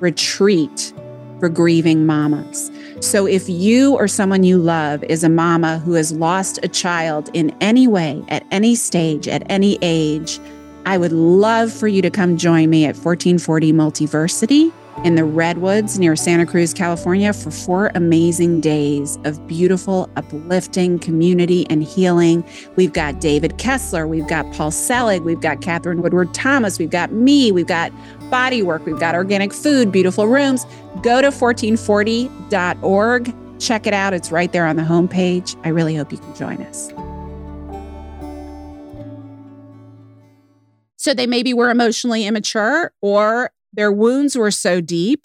retreat 0.00 0.92
for 1.38 1.48
grieving 1.48 2.04
mamas. 2.04 2.68
So, 3.00 3.26
if 3.26 3.48
you 3.48 3.94
or 3.94 4.08
someone 4.08 4.42
you 4.42 4.58
love 4.58 5.04
is 5.04 5.22
a 5.22 5.28
mama 5.28 5.78
who 5.78 5.92
has 5.92 6.12
lost 6.12 6.58
a 6.64 6.68
child 6.68 7.30
in 7.32 7.56
any 7.60 7.86
way, 7.86 8.24
at 8.28 8.44
any 8.50 8.74
stage, 8.74 9.28
at 9.28 9.48
any 9.48 9.78
age, 9.82 10.40
I 10.84 10.98
would 10.98 11.12
love 11.12 11.72
for 11.72 11.86
you 11.86 12.02
to 12.02 12.10
come 12.10 12.36
join 12.36 12.70
me 12.70 12.84
at 12.84 12.96
1440 12.96 13.72
Multiversity 13.72 14.72
in 15.04 15.14
the 15.14 15.24
Redwoods 15.24 15.98
near 15.98 16.16
Santa 16.16 16.46
Cruz, 16.46 16.74
California, 16.74 17.32
for 17.32 17.50
four 17.50 17.90
amazing 17.94 18.60
days 18.60 19.18
of 19.24 19.46
beautiful, 19.46 20.10
uplifting 20.16 20.98
community 20.98 21.66
and 21.70 21.82
healing. 21.82 22.44
We've 22.76 22.92
got 22.92 23.20
David 23.20 23.58
Kessler, 23.58 24.06
we've 24.06 24.28
got 24.28 24.52
Paul 24.54 24.70
Selig, 24.70 25.22
we've 25.22 25.40
got 25.40 25.60
Katherine 25.60 26.02
Woodward 26.02 26.32
Thomas, 26.34 26.78
we've 26.78 26.90
got 26.90 27.12
me, 27.12 27.52
we've 27.52 27.66
got 27.66 27.92
body 28.30 28.62
work, 28.62 28.86
we've 28.86 29.00
got 29.00 29.14
organic 29.14 29.52
food, 29.52 29.92
beautiful 29.92 30.26
rooms. 30.26 30.66
Go 31.02 31.20
to 31.20 31.28
1440.org. 31.28 33.60
Check 33.60 33.86
it 33.86 33.92
out. 33.92 34.14
It's 34.14 34.30
right 34.30 34.52
there 34.52 34.66
on 34.66 34.76
the 34.76 34.82
homepage. 34.82 35.56
I 35.64 35.70
really 35.70 35.96
hope 35.96 36.12
you 36.12 36.18
can 36.18 36.34
join 36.34 36.62
us. 36.62 36.92
So 40.96 41.14
they 41.14 41.26
maybe 41.26 41.54
were 41.54 41.70
emotionally 41.70 42.26
immature 42.26 42.92
or 43.00 43.50
their 43.78 43.92
wounds 43.92 44.36
were 44.36 44.50
so 44.50 44.80
deep 44.80 45.24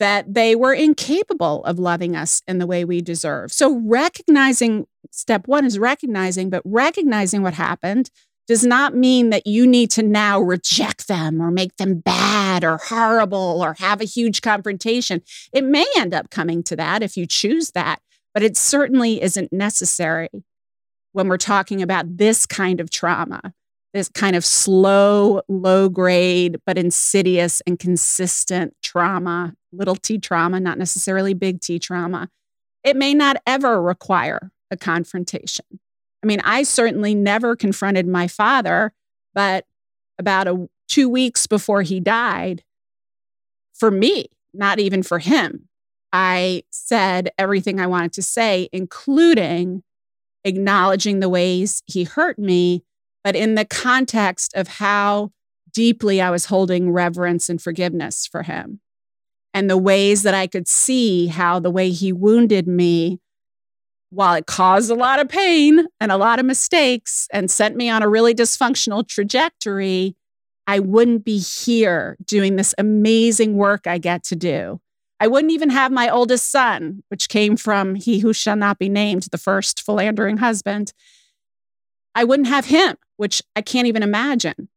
that 0.00 0.34
they 0.34 0.56
were 0.56 0.74
incapable 0.74 1.64
of 1.64 1.78
loving 1.78 2.16
us 2.16 2.42
in 2.48 2.58
the 2.58 2.66
way 2.66 2.84
we 2.84 3.00
deserve. 3.00 3.52
So, 3.52 3.78
recognizing 3.78 4.88
step 5.12 5.46
one 5.46 5.64
is 5.64 5.78
recognizing, 5.78 6.50
but 6.50 6.62
recognizing 6.64 7.42
what 7.42 7.54
happened 7.54 8.10
does 8.48 8.66
not 8.66 8.96
mean 8.96 9.30
that 9.30 9.46
you 9.46 9.68
need 9.68 9.92
to 9.92 10.02
now 10.02 10.40
reject 10.40 11.06
them 11.06 11.40
or 11.40 11.52
make 11.52 11.76
them 11.76 12.00
bad 12.00 12.64
or 12.64 12.76
horrible 12.76 13.62
or 13.62 13.74
have 13.78 14.00
a 14.00 14.04
huge 14.04 14.42
confrontation. 14.42 15.22
It 15.52 15.64
may 15.64 15.86
end 15.96 16.12
up 16.12 16.28
coming 16.28 16.64
to 16.64 16.76
that 16.76 17.04
if 17.04 17.16
you 17.16 17.24
choose 17.24 17.70
that, 17.70 18.00
but 18.34 18.42
it 18.42 18.56
certainly 18.56 19.22
isn't 19.22 19.52
necessary 19.52 20.28
when 21.12 21.28
we're 21.28 21.36
talking 21.38 21.82
about 21.82 22.16
this 22.18 22.46
kind 22.46 22.80
of 22.80 22.90
trauma 22.90 23.54
this 23.96 24.08
kind 24.10 24.36
of 24.36 24.44
slow, 24.44 25.40
low 25.48 25.88
grade, 25.88 26.58
but 26.66 26.76
insidious 26.76 27.62
and 27.66 27.78
consistent 27.78 28.74
trauma, 28.82 29.54
little 29.72 29.96
t 29.96 30.18
trauma, 30.18 30.60
not 30.60 30.78
necessarily 30.78 31.32
big 31.32 31.60
T 31.60 31.78
trauma, 31.78 32.28
it 32.84 32.94
may 32.94 33.14
not 33.14 33.38
ever 33.46 33.80
require 33.80 34.50
a 34.70 34.76
confrontation. 34.76 35.64
I 36.22 36.26
mean, 36.26 36.40
I 36.44 36.62
certainly 36.62 37.14
never 37.14 37.56
confronted 37.56 38.06
my 38.06 38.28
father, 38.28 38.92
but 39.34 39.64
about 40.18 40.46
a, 40.46 40.68
two 40.88 41.08
weeks 41.08 41.46
before 41.46 41.82
he 41.82 41.98
died, 41.98 42.64
for 43.74 43.90
me, 43.90 44.26
not 44.52 44.78
even 44.78 45.02
for 45.02 45.18
him, 45.18 45.68
I 46.12 46.64
said 46.70 47.30
everything 47.38 47.80
I 47.80 47.86
wanted 47.86 48.12
to 48.14 48.22
say, 48.22 48.68
including 48.72 49.82
acknowledging 50.44 51.20
the 51.20 51.28
ways 51.28 51.82
he 51.86 52.04
hurt 52.04 52.38
me 52.38 52.82
but 53.26 53.34
in 53.34 53.56
the 53.56 53.64
context 53.64 54.54
of 54.54 54.68
how 54.68 55.32
deeply 55.72 56.20
I 56.20 56.30
was 56.30 56.44
holding 56.44 56.92
reverence 56.92 57.48
and 57.48 57.60
forgiveness 57.60 58.24
for 58.24 58.44
him. 58.44 58.78
And 59.52 59.68
the 59.68 59.76
ways 59.76 60.22
that 60.22 60.32
I 60.32 60.46
could 60.46 60.68
see 60.68 61.26
how 61.26 61.58
the 61.58 61.68
way 61.68 61.90
he 61.90 62.12
wounded 62.12 62.68
me, 62.68 63.18
while 64.10 64.34
it 64.34 64.46
caused 64.46 64.92
a 64.92 64.94
lot 64.94 65.18
of 65.18 65.28
pain 65.28 65.88
and 65.98 66.12
a 66.12 66.16
lot 66.16 66.38
of 66.38 66.46
mistakes 66.46 67.26
and 67.32 67.50
sent 67.50 67.74
me 67.74 67.90
on 67.90 68.00
a 68.00 68.08
really 68.08 68.32
dysfunctional 68.32 69.04
trajectory, 69.04 70.14
I 70.68 70.78
wouldn't 70.78 71.24
be 71.24 71.38
here 71.38 72.16
doing 72.24 72.54
this 72.54 72.76
amazing 72.78 73.56
work 73.56 73.88
I 73.88 73.98
get 73.98 74.22
to 74.26 74.36
do. 74.36 74.80
I 75.18 75.26
wouldn't 75.26 75.52
even 75.52 75.70
have 75.70 75.90
my 75.90 76.08
oldest 76.08 76.48
son, 76.52 77.02
which 77.08 77.28
came 77.28 77.56
from 77.56 77.96
he 77.96 78.20
who 78.20 78.32
shall 78.32 78.54
not 78.54 78.78
be 78.78 78.88
named, 78.88 79.24
the 79.32 79.36
first 79.36 79.82
philandering 79.82 80.36
husband. 80.36 80.92
I 82.16 82.24
wouldn't 82.24 82.48
have 82.48 82.66
him, 82.66 82.96
which 83.18 83.42
I 83.54 83.60
can't 83.60 83.86
even 83.86 84.02
imagine. 84.02 84.68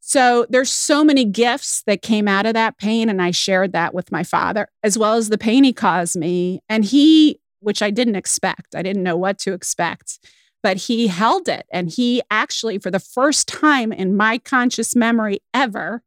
So 0.00 0.44
there's 0.50 0.70
so 0.70 1.02
many 1.02 1.24
gifts 1.24 1.82
that 1.86 2.02
came 2.02 2.28
out 2.28 2.44
of 2.44 2.52
that 2.52 2.76
pain. 2.76 3.08
And 3.08 3.22
I 3.22 3.30
shared 3.30 3.72
that 3.72 3.94
with 3.94 4.12
my 4.12 4.22
father, 4.22 4.68
as 4.82 4.98
well 4.98 5.14
as 5.14 5.30
the 5.30 5.38
pain 5.38 5.64
he 5.64 5.72
caused 5.72 6.16
me. 6.16 6.60
And 6.68 6.84
he, 6.84 7.40
which 7.60 7.80
I 7.80 7.90
didn't 7.90 8.16
expect, 8.16 8.74
I 8.74 8.82
didn't 8.82 9.02
know 9.02 9.16
what 9.16 9.38
to 9.40 9.54
expect, 9.54 10.18
but 10.62 10.76
he 10.76 11.06
held 11.06 11.48
it. 11.48 11.64
And 11.72 11.88
he 11.88 12.20
actually, 12.30 12.76
for 12.78 12.90
the 12.90 13.00
first 13.00 13.48
time 13.48 13.92
in 13.92 14.14
my 14.14 14.36
conscious 14.36 14.94
memory 14.94 15.38
ever, 15.54 16.02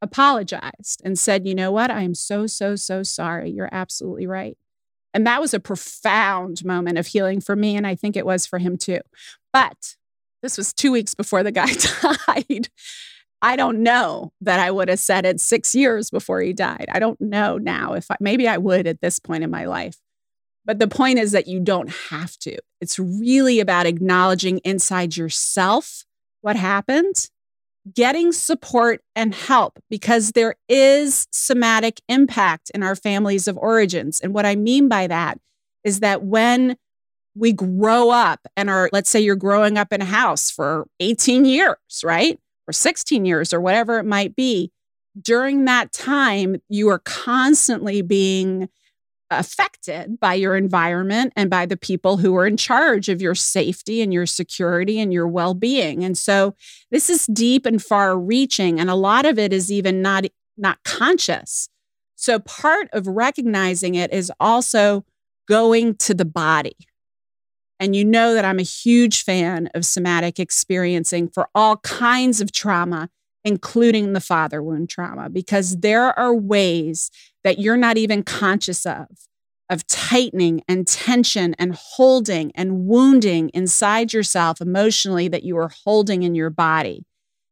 apologized 0.00 1.02
and 1.04 1.18
said, 1.18 1.46
You 1.46 1.54
know 1.54 1.70
what? 1.70 1.90
I 1.90 2.02
am 2.02 2.14
so, 2.14 2.46
so, 2.46 2.74
so 2.76 3.02
sorry. 3.02 3.50
You're 3.50 3.68
absolutely 3.70 4.26
right. 4.26 4.56
And 5.12 5.26
that 5.26 5.40
was 5.40 5.54
a 5.54 5.60
profound 5.60 6.64
moment 6.64 6.98
of 6.98 7.08
healing 7.08 7.40
for 7.40 7.56
me. 7.56 7.76
And 7.76 7.86
I 7.86 7.94
think 7.94 8.16
it 8.16 8.26
was 8.26 8.46
for 8.46 8.58
him 8.58 8.76
too. 8.76 9.00
But 9.52 9.96
this 10.42 10.56
was 10.56 10.72
two 10.72 10.92
weeks 10.92 11.14
before 11.14 11.42
the 11.42 11.52
guy 11.52 11.66
died. 12.26 12.68
I 13.42 13.56
don't 13.56 13.82
know 13.82 14.32
that 14.40 14.60
I 14.60 14.70
would 14.70 14.88
have 14.88 14.98
said 14.98 15.24
it 15.24 15.40
six 15.40 15.74
years 15.74 16.10
before 16.10 16.40
he 16.40 16.52
died. 16.52 16.86
I 16.92 16.98
don't 16.98 17.20
know 17.20 17.56
now 17.56 17.94
if 17.94 18.10
I, 18.10 18.16
maybe 18.20 18.46
I 18.46 18.58
would 18.58 18.86
at 18.86 19.00
this 19.00 19.18
point 19.18 19.44
in 19.44 19.50
my 19.50 19.64
life. 19.64 19.96
But 20.64 20.78
the 20.78 20.88
point 20.88 21.18
is 21.18 21.32
that 21.32 21.46
you 21.46 21.58
don't 21.58 21.90
have 22.10 22.36
to. 22.38 22.56
It's 22.80 22.98
really 22.98 23.60
about 23.60 23.86
acknowledging 23.86 24.58
inside 24.58 25.16
yourself 25.16 26.04
what 26.42 26.56
happened, 26.56 27.30
getting 27.94 28.32
support 28.32 29.02
and 29.16 29.34
help 29.34 29.78
because 29.88 30.32
there 30.32 30.54
is 30.68 31.26
somatic 31.32 32.00
impact 32.08 32.70
in 32.74 32.82
our 32.82 32.94
families 32.94 33.48
of 33.48 33.56
origins. 33.56 34.20
And 34.20 34.34
what 34.34 34.46
I 34.46 34.56
mean 34.56 34.88
by 34.88 35.06
that 35.06 35.38
is 35.84 36.00
that 36.00 36.22
when 36.22 36.76
we 37.34 37.52
grow 37.52 38.10
up 38.10 38.40
and 38.56 38.68
are, 38.68 38.90
let's 38.92 39.08
say 39.08 39.20
you're 39.20 39.36
growing 39.36 39.78
up 39.78 39.92
in 39.92 40.02
a 40.02 40.06
house 40.06 40.50
for 40.50 40.86
18 41.00 41.44
years, 41.44 41.76
right? 42.04 42.38
Or 42.66 42.72
16 42.72 43.24
years 43.24 43.52
or 43.52 43.60
whatever 43.60 43.98
it 43.98 44.04
might 44.04 44.36
be. 44.36 44.72
During 45.20 45.64
that 45.64 45.92
time, 45.92 46.56
you 46.68 46.88
are 46.88 47.00
constantly 47.00 48.02
being 48.02 48.68
affected 49.30 50.18
by 50.20 50.34
your 50.34 50.56
environment 50.56 51.32
and 51.36 51.48
by 51.50 51.66
the 51.66 51.76
people 51.76 52.18
who 52.18 52.36
are 52.36 52.46
in 52.46 52.56
charge 52.56 53.08
of 53.08 53.22
your 53.22 53.34
safety 53.34 54.02
and 54.02 54.12
your 54.12 54.26
security 54.26 54.98
and 54.98 55.12
your 55.12 55.28
well 55.28 55.54
being. 55.54 56.04
And 56.04 56.16
so 56.16 56.54
this 56.90 57.08
is 57.08 57.26
deep 57.26 57.66
and 57.66 57.82
far 57.82 58.18
reaching, 58.18 58.80
and 58.80 58.90
a 58.90 58.94
lot 58.94 59.26
of 59.26 59.38
it 59.38 59.52
is 59.52 59.70
even 59.70 60.02
not, 60.02 60.24
not 60.56 60.82
conscious. 60.84 61.68
So 62.16 62.38
part 62.38 62.88
of 62.92 63.06
recognizing 63.06 63.94
it 63.94 64.12
is 64.12 64.30
also 64.40 65.04
going 65.48 65.96
to 65.96 66.14
the 66.14 66.24
body 66.24 66.76
and 67.80 67.96
you 67.96 68.04
know 68.04 68.34
that 68.34 68.44
I'm 68.44 68.58
a 68.58 68.62
huge 68.62 69.24
fan 69.24 69.70
of 69.74 69.86
somatic 69.86 70.38
experiencing 70.38 71.28
for 71.30 71.48
all 71.54 71.78
kinds 71.78 72.42
of 72.42 72.52
trauma, 72.52 73.08
including 73.44 74.12
the 74.12 74.20
father 74.20 74.62
wound 74.62 74.88
trauma, 74.90 75.30
because 75.30 75.78
there 75.78 76.18
are 76.18 76.34
ways 76.34 77.10
that 77.42 77.58
you're 77.58 77.76
not 77.76 77.96
even 77.96 78.22
conscious 78.22 78.84
of, 78.84 79.06
of 79.70 79.86
tightening 79.86 80.62
and 80.68 80.86
tension 80.86 81.54
and 81.58 81.74
holding 81.74 82.52
and 82.54 82.86
wounding 82.86 83.48
inside 83.54 84.12
yourself 84.12 84.60
emotionally 84.60 85.28
that 85.28 85.44
you 85.44 85.56
are 85.56 85.70
holding 85.84 86.22
in 86.22 86.34
your 86.34 86.50
body. 86.50 87.04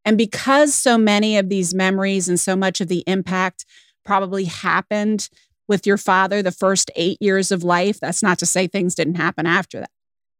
And 0.04 0.18
because 0.18 0.74
so 0.74 0.98
many 0.98 1.36
of 1.38 1.48
these 1.48 1.74
memories 1.74 2.28
and 2.28 2.38
so 2.40 2.56
much 2.56 2.80
of 2.80 2.88
the 2.88 3.04
impact 3.06 3.64
probably 4.04 4.44
happened 4.44 5.28
with 5.68 5.86
your 5.86 5.98
father 5.98 6.42
the 6.42 6.50
first 6.50 6.90
eight 6.96 7.18
years 7.20 7.50
of 7.50 7.62
life, 7.62 8.00
that's 8.00 8.22
not 8.22 8.38
to 8.38 8.46
say 8.46 8.66
things 8.66 8.94
didn't 8.94 9.16
happen 9.16 9.46
after 9.46 9.80
that. 9.80 9.90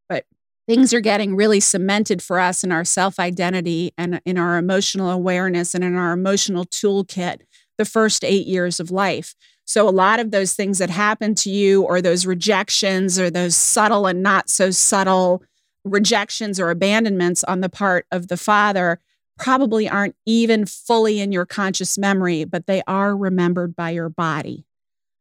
But 0.09 0.25
things 0.68 0.92
are 0.92 1.00
getting 1.00 1.34
really 1.34 1.60
cemented 1.60 2.22
for 2.22 2.38
us 2.38 2.62
in 2.62 2.70
our 2.70 2.84
self 2.84 3.18
identity 3.18 3.92
and 3.96 4.20
in 4.25 4.38
our 4.38 4.58
emotional 4.58 5.10
awareness 5.10 5.75
and 5.75 5.82
in 5.82 5.96
our 5.96 6.12
emotional 6.12 6.66
toolkit 6.66 7.40
the 7.78 7.87
first 7.87 8.22
eight 8.22 8.46
years 8.46 8.78
of 8.78 8.90
life. 8.90 9.34
So, 9.64 9.88
a 9.88 9.90
lot 9.90 10.20
of 10.20 10.30
those 10.30 10.54
things 10.54 10.78
that 10.78 10.90
happen 10.90 11.34
to 11.37 11.50
you, 11.50 11.82
or 11.82 12.00
those 12.00 12.26
rejections, 12.26 13.18
or 13.18 13.30
those 13.30 13.56
subtle 13.56 14.06
and 14.06 14.22
not 14.22 14.48
so 14.50 14.70
subtle 14.70 15.42
rejections 15.84 16.60
or 16.60 16.70
abandonments 16.70 17.44
on 17.44 17.60
the 17.62 17.68
part 17.70 18.06
of 18.12 18.28
the 18.28 18.37
father, 18.37 19.00
probably 19.38 19.88
aren't 19.88 20.16
even 20.26 20.66
fully 20.66 21.20
in 21.20 21.32
your 21.32 21.46
conscious 21.46 21.96
memory, 21.96 22.44
but 22.44 22.66
they 22.66 22.82
are 22.87 23.16
remembered 23.16 23.75
by 23.75 23.90
your 23.90 24.10
body. 24.10 24.66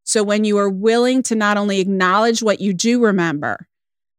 So, 0.04 0.24
when 0.24 0.44
you 0.44 0.58
are 0.58 0.70
willing 0.70 1.24
to 1.24 1.36
not 1.36 1.56
only 1.56 1.80
acknowledge 1.80 2.44
what 2.44 2.60
you 2.60 2.74
do 2.74 3.02
remember, 3.02 3.68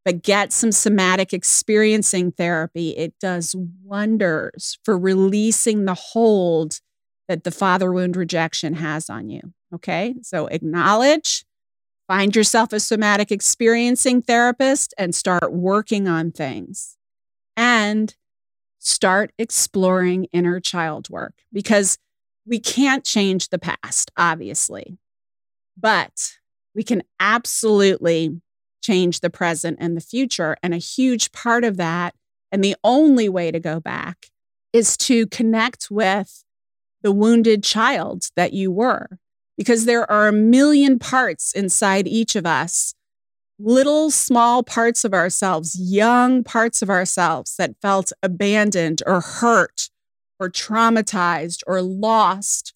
but 0.09 0.23
get 0.23 0.55
some 0.55 0.73
somatic 0.73 1.35
experiencing 1.35 2.33
therapy, 2.33 2.97
it 2.97 3.13
does 3.21 3.55
wonders 3.85 4.79
for 4.83 4.97
releasing 4.97 5.85
the 5.85 5.93
hold 5.93 6.81
that 7.29 7.45
the 7.45 7.51
father 7.51 7.93
wound 7.93 8.17
rejection 8.17 8.73
has 8.73 9.11
on 9.11 9.29
you. 9.29 9.43
Okay. 9.75 10.15
So 10.23 10.47
acknowledge, 10.47 11.45
find 12.07 12.35
yourself 12.35 12.73
a 12.73 12.81
somatic 12.81 13.31
experiencing 13.31 14.23
therapist 14.23 14.95
and 14.97 15.15
start 15.15 15.53
working 15.53 16.09
on 16.09 16.33
things. 16.33 16.97
And 17.55 18.17
start 18.79 19.31
exploring 19.39 20.25
inner 20.33 20.59
child 20.59 21.11
work 21.11 21.35
because 21.53 21.99
we 22.47 22.59
can't 22.59 23.05
change 23.05 23.51
the 23.51 23.59
past, 23.59 24.11
obviously, 24.17 24.97
but 25.77 26.39
we 26.75 26.83
can 26.83 27.03
absolutely 27.21 28.41
change 28.81 29.21
the 29.21 29.31
present 29.31 29.79
and 29.81 29.97
the 29.97 30.01
future. 30.01 30.57
And 30.63 30.75
a 30.75 30.79
huge 30.79 31.33
part 31.33 31.65
of 31.65 31.77
that, 31.77 32.15
and 32.51 32.63
the 32.63 32.77
only 32.83 33.29
way 33.29 33.51
to 33.51 33.61
go 33.61 33.81
back, 33.81 34.31
is 34.73 34.97
to 34.99 35.27
connect 35.27 35.91
with 35.91 36.45
the 37.03 37.13
wounded 37.13 37.63
child 37.63 38.29
that 38.37 38.53
you 38.53 38.71
were. 38.71 39.19
Because 39.57 39.87
there 39.87 40.09
are 40.11 40.29
a 40.29 40.33
million 40.33 40.99
parts 40.99 41.53
inside 41.53 42.07
each 42.07 42.37
of 42.37 42.47
us, 42.47 42.95
little 43.59 44.11
small 44.11 44.63
parts 44.63 45.05
of 45.05 45.13
ourselves, 45.13 45.77
young 45.81 46.45
parts 46.45 46.81
of 46.81 46.89
ourselves 46.89 47.57
that 47.57 47.75
felt 47.83 48.13
abandoned 48.23 49.03
or 49.05 49.21
hurt 49.21 49.91
or 50.39 50.49
traumatized 50.49 51.63
or 51.67 51.83
lost 51.83 52.73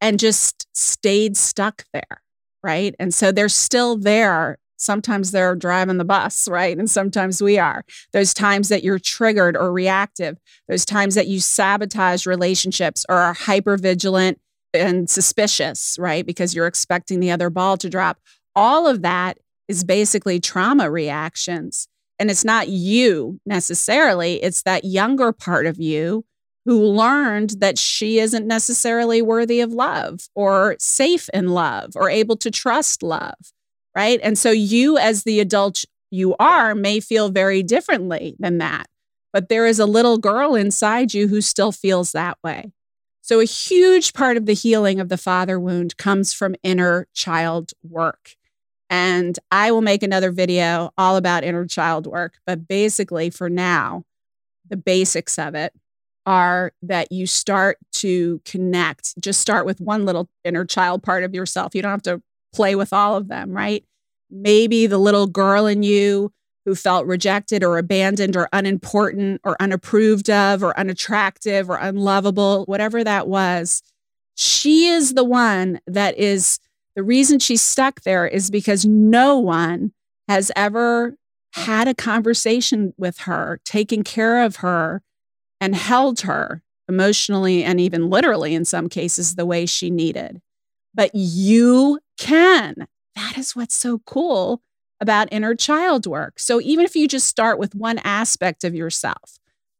and 0.00 0.18
just 0.18 0.68
stayed 0.72 1.36
stuck 1.36 1.84
there. 1.92 2.22
Right. 2.62 2.94
And 2.98 3.12
so 3.12 3.32
they're 3.32 3.48
still 3.48 3.96
there 3.96 4.58
Sometimes 4.80 5.30
they're 5.30 5.54
driving 5.54 5.98
the 5.98 6.04
bus, 6.04 6.48
right? 6.48 6.76
And 6.76 6.90
sometimes 6.90 7.42
we 7.42 7.58
are. 7.58 7.84
Those 8.12 8.32
times 8.32 8.70
that 8.70 8.82
you're 8.82 8.98
triggered 8.98 9.56
or 9.56 9.72
reactive, 9.72 10.38
those 10.68 10.86
times 10.86 11.14
that 11.16 11.28
you 11.28 11.38
sabotage 11.38 12.26
relationships 12.26 13.04
or 13.08 13.16
are 13.16 13.34
hyper 13.34 13.76
vigilant 13.76 14.40
and 14.72 15.10
suspicious, 15.10 15.96
right? 15.98 16.24
Because 16.24 16.54
you're 16.54 16.66
expecting 16.66 17.20
the 17.20 17.30
other 17.30 17.50
ball 17.50 17.76
to 17.76 17.90
drop. 17.90 18.18
All 18.56 18.86
of 18.86 19.02
that 19.02 19.38
is 19.68 19.84
basically 19.84 20.40
trauma 20.40 20.90
reactions. 20.90 21.86
And 22.18 22.30
it's 22.30 22.44
not 22.44 22.68
you 22.68 23.38
necessarily, 23.44 24.42
it's 24.42 24.62
that 24.62 24.84
younger 24.84 25.32
part 25.32 25.66
of 25.66 25.78
you 25.78 26.24
who 26.64 26.82
learned 26.82 27.56
that 27.58 27.78
she 27.78 28.18
isn't 28.18 28.46
necessarily 28.46 29.20
worthy 29.20 29.60
of 29.60 29.72
love 29.72 30.28
or 30.34 30.76
safe 30.78 31.28
in 31.34 31.48
love 31.48 31.92
or 31.96 32.08
able 32.08 32.36
to 32.36 32.50
trust 32.50 33.02
love 33.02 33.34
right? 33.94 34.20
And 34.22 34.38
so 34.38 34.50
you, 34.50 34.98
as 34.98 35.24
the 35.24 35.40
adult 35.40 35.84
you 36.10 36.34
are, 36.38 36.74
may 36.74 37.00
feel 37.00 37.28
very 37.30 37.62
differently 37.62 38.36
than 38.38 38.58
that. 38.58 38.86
But 39.32 39.48
there 39.48 39.66
is 39.66 39.78
a 39.78 39.86
little 39.86 40.18
girl 40.18 40.54
inside 40.54 41.14
you 41.14 41.28
who 41.28 41.40
still 41.40 41.72
feels 41.72 42.12
that 42.12 42.38
way. 42.42 42.72
So, 43.22 43.38
a 43.38 43.44
huge 43.44 44.12
part 44.12 44.36
of 44.36 44.46
the 44.46 44.54
healing 44.54 44.98
of 44.98 45.08
the 45.08 45.16
father 45.18 45.60
wound 45.60 45.96
comes 45.96 46.32
from 46.32 46.56
inner 46.62 47.06
child 47.14 47.72
work. 47.82 48.34
And 48.88 49.38
I 49.52 49.70
will 49.70 49.82
make 49.82 50.02
another 50.02 50.32
video 50.32 50.90
all 50.98 51.16
about 51.16 51.44
inner 51.44 51.66
child 51.66 52.08
work. 52.08 52.38
But 52.44 52.66
basically, 52.66 53.30
for 53.30 53.48
now, 53.48 54.04
the 54.68 54.76
basics 54.76 55.38
of 55.38 55.54
it 55.54 55.72
are 56.26 56.72
that 56.82 57.12
you 57.12 57.26
start 57.26 57.78
to 57.92 58.40
connect. 58.44 59.20
Just 59.20 59.40
start 59.40 59.64
with 59.64 59.80
one 59.80 60.04
little 60.04 60.28
inner 60.44 60.64
child 60.64 61.02
part 61.02 61.22
of 61.22 61.34
yourself. 61.34 61.74
You 61.74 61.82
don't 61.82 61.90
have 61.90 62.02
to 62.02 62.22
play 62.52 62.74
with 62.74 62.92
all 62.92 63.16
of 63.16 63.28
them, 63.28 63.52
right? 63.52 63.84
Maybe 64.30 64.86
the 64.86 64.98
little 64.98 65.26
girl 65.26 65.66
in 65.66 65.82
you 65.82 66.32
who 66.64 66.74
felt 66.74 67.06
rejected 67.06 67.64
or 67.64 67.78
abandoned 67.78 68.36
or 68.36 68.48
unimportant 68.52 69.40
or 69.44 69.56
unapproved 69.60 70.28
of 70.28 70.62
or 70.62 70.78
unattractive 70.78 71.70
or 71.70 71.76
unlovable, 71.76 72.64
whatever 72.66 73.02
that 73.02 73.26
was, 73.28 73.82
she 74.34 74.86
is 74.86 75.14
the 75.14 75.24
one 75.24 75.80
that 75.86 76.16
is 76.16 76.58
the 76.94 77.02
reason 77.02 77.38
she's 77.38 77.62
stuck 77.62 78.02
there 78.02 78.26
is 78.26 78.50
because 78.50 78.84
no 78.84 79.38
one 79.38 79.92
has 80.28 80.52
ever 80.54 81.16
had 81.54 81.88
a 81.88 81.94
conversation 81.94 82.94
with 82.96 83.18
her, 83.20 83.60
taken 83.64 84.04
care 84.04 84.42
of 84.42 84.56
her, 84.56 85.02
and 85.60 85.74
held 85.74 86.20
her 86.20 86.62
emotionally 86.88 87.62
and 87.64 87.80
even 87.80 88.10
literally 88.10 88.54
in 88.54 88.64
some 88.64 88.88
cases 88.88 89.34
the 89.34 89.46
way 89.46 89.66
she 89.66 89.90
needed. 89.90 90.40
But 90.94 91.10
you 91.14 92.00
can. 92.20 92.86
That 93.16 93.36
is 93.36 93.56
what's 93.56 93.74
so 93.74 93.98
cool 94.06 94.62
about 95.00 95.32
inner 95.32 95.54
child 95.54 96.06
work. 96.06 96.38
So 96.38 96.60
even 96.60 96.84
if 96.84 96.94
you 96.94 97.08
just 97.08 97.26
start 97.26 97.58
with 97.58 97.74
one 97.74 97.98
aspect 98.04 98.62
of 98.62 98.74
yourself, 98.74 99.38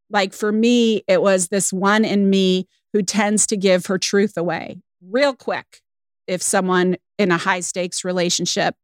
like 0.08 0.32
for 0.32 0.50
me, 0.50 1.02
it 1.06 1.22
was 1.22 1.48
this 1.48 1.72
one 1.72 2.04
in 2.04 2.30
me 2.30 2.66
who 2.92 3.02
tends 3.02 3.46
to 3.48 3.56
give 3.56 3.86
her 3.86 3.98
truth 3.98 4.36
away 4.36 4.82
real 5.06 5.34
quick 5.34 5.82
if 6.26 6.42
someone 6.42 6.96
in 7.18 7.30
a 7.30 7.38
high 7.38 7.60
stakes 7.60 8.04
relationship, 8.04 8.74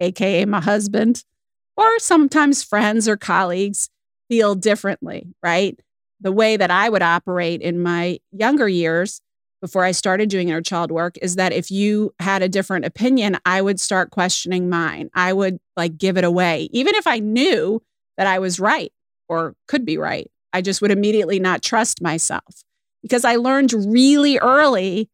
AKA 0.00 0.46
my 0.46 0.60
husband, 0.60 1.24
or 1.76 1.98
sometimes 1.98 2.62
friends 2.62 3.06
or 3.06 3.16
colleagues 3.16 3.90
feel 4.28 4.54
differently, 4.54 5.34
right? 5.42 5.78
The 6.20 6.32
way 6.32 6.56
that 6.56 6.70
I 6.70 6.88
would 6.88 7.02
operate 7.02 7.60
in 7.60 7.82
my 7.82 8.18
younger 8.32 8.68
years 8.68 9.20
before 9.60 9.84
I 9.84 9.92
started 9.92 10.28
doing 10.28 10.48
inner 10.48 10.62
child 10.62 10.90
work 10.90 11.16
is 11.20 11.36
that 11.36 11.52
if 11.52 11.70
you 11.70 12.14
had 12.18 12.42
a 12.42 12.48
different 12.48 12.84
opinion, 12.84 13.36
I 13.44 13.60
would 13.60 13.78
start 13.78 14.10
questioning 14.10 14.70
mine. 14.70 15.10
I 15.14 15.32
would 15.32 15.58
like 15.76 15.98
give 15.98 16.16
it 16.16 16.24
away, 16.24 16.68
even 16.72 16.94
if 16.94 17.06
I 17.06 17.18
knew 17.18 17.82
that 18.16 18.26
I 18.26 18.38
was 18.38 18.58
right 18.58 18.92
or 19.28 19.54
could 19.68 19.84
be 19.84 19.98
right. 19.98 20.30
I 20.52 20.62
just 20.62 20.82
would 20.82 20.90
immediately 20.90 21.38
not 21.38 21.62
trust 21.62 22.02
myself 22.02 22.64
because 23.02 23.24
I 23.24 23.36
learned 23.36 23.72
really 23.72 24.38
early 24.38 25.08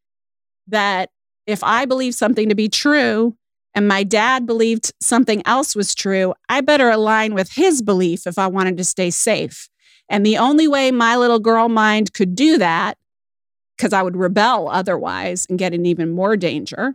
that 0.68 1.10
if 1.46 1.62
I 1.62 1.84
believe 1.84 2.14
something 2.14 2.48
to 2.48 2.54
be 2.54 2.68
true 2.68 3.36
and 3.74 3.86
my 3.86 4.02
dad 4.02 4.46
believed 4.46 4.92
something 5.00 5.42
else 5.46 5.76
was 5.76 5.94
true, 5.94 6.34
I 6.48 6.60
better 6.62 6.88
align 6.88 7.34
with 7.34 7.52
his 7.52 7.82
belief 7.82 8.26
if 8.26 8.38
I 8.38 8.46
wanted 8.46 8.76
to 8.78 8.84
stay 8.84 9.10
safe. 9.10 9.68
And 10.08 10.24
the 10.24 10.38
only 10.38 10.66
way 10.66 10.90
my 10.90 11.16
little 11.16 11.40
girl 11.40 11.68
mind 11.68 12.12
could 12.12 12.34
do 12.34 12.58
that 12.58 12.96
because 13.76 13.92
I 13.92 14.02
would 14.02 14.16
rebel 14.16 14.68
otherwise 14.68 15.46
and 15.48 15.58
get 15.58 15.74
in 15.74 15.86
even 15.86 16.10
more 16.10 16.36
danger, 16.36 16.94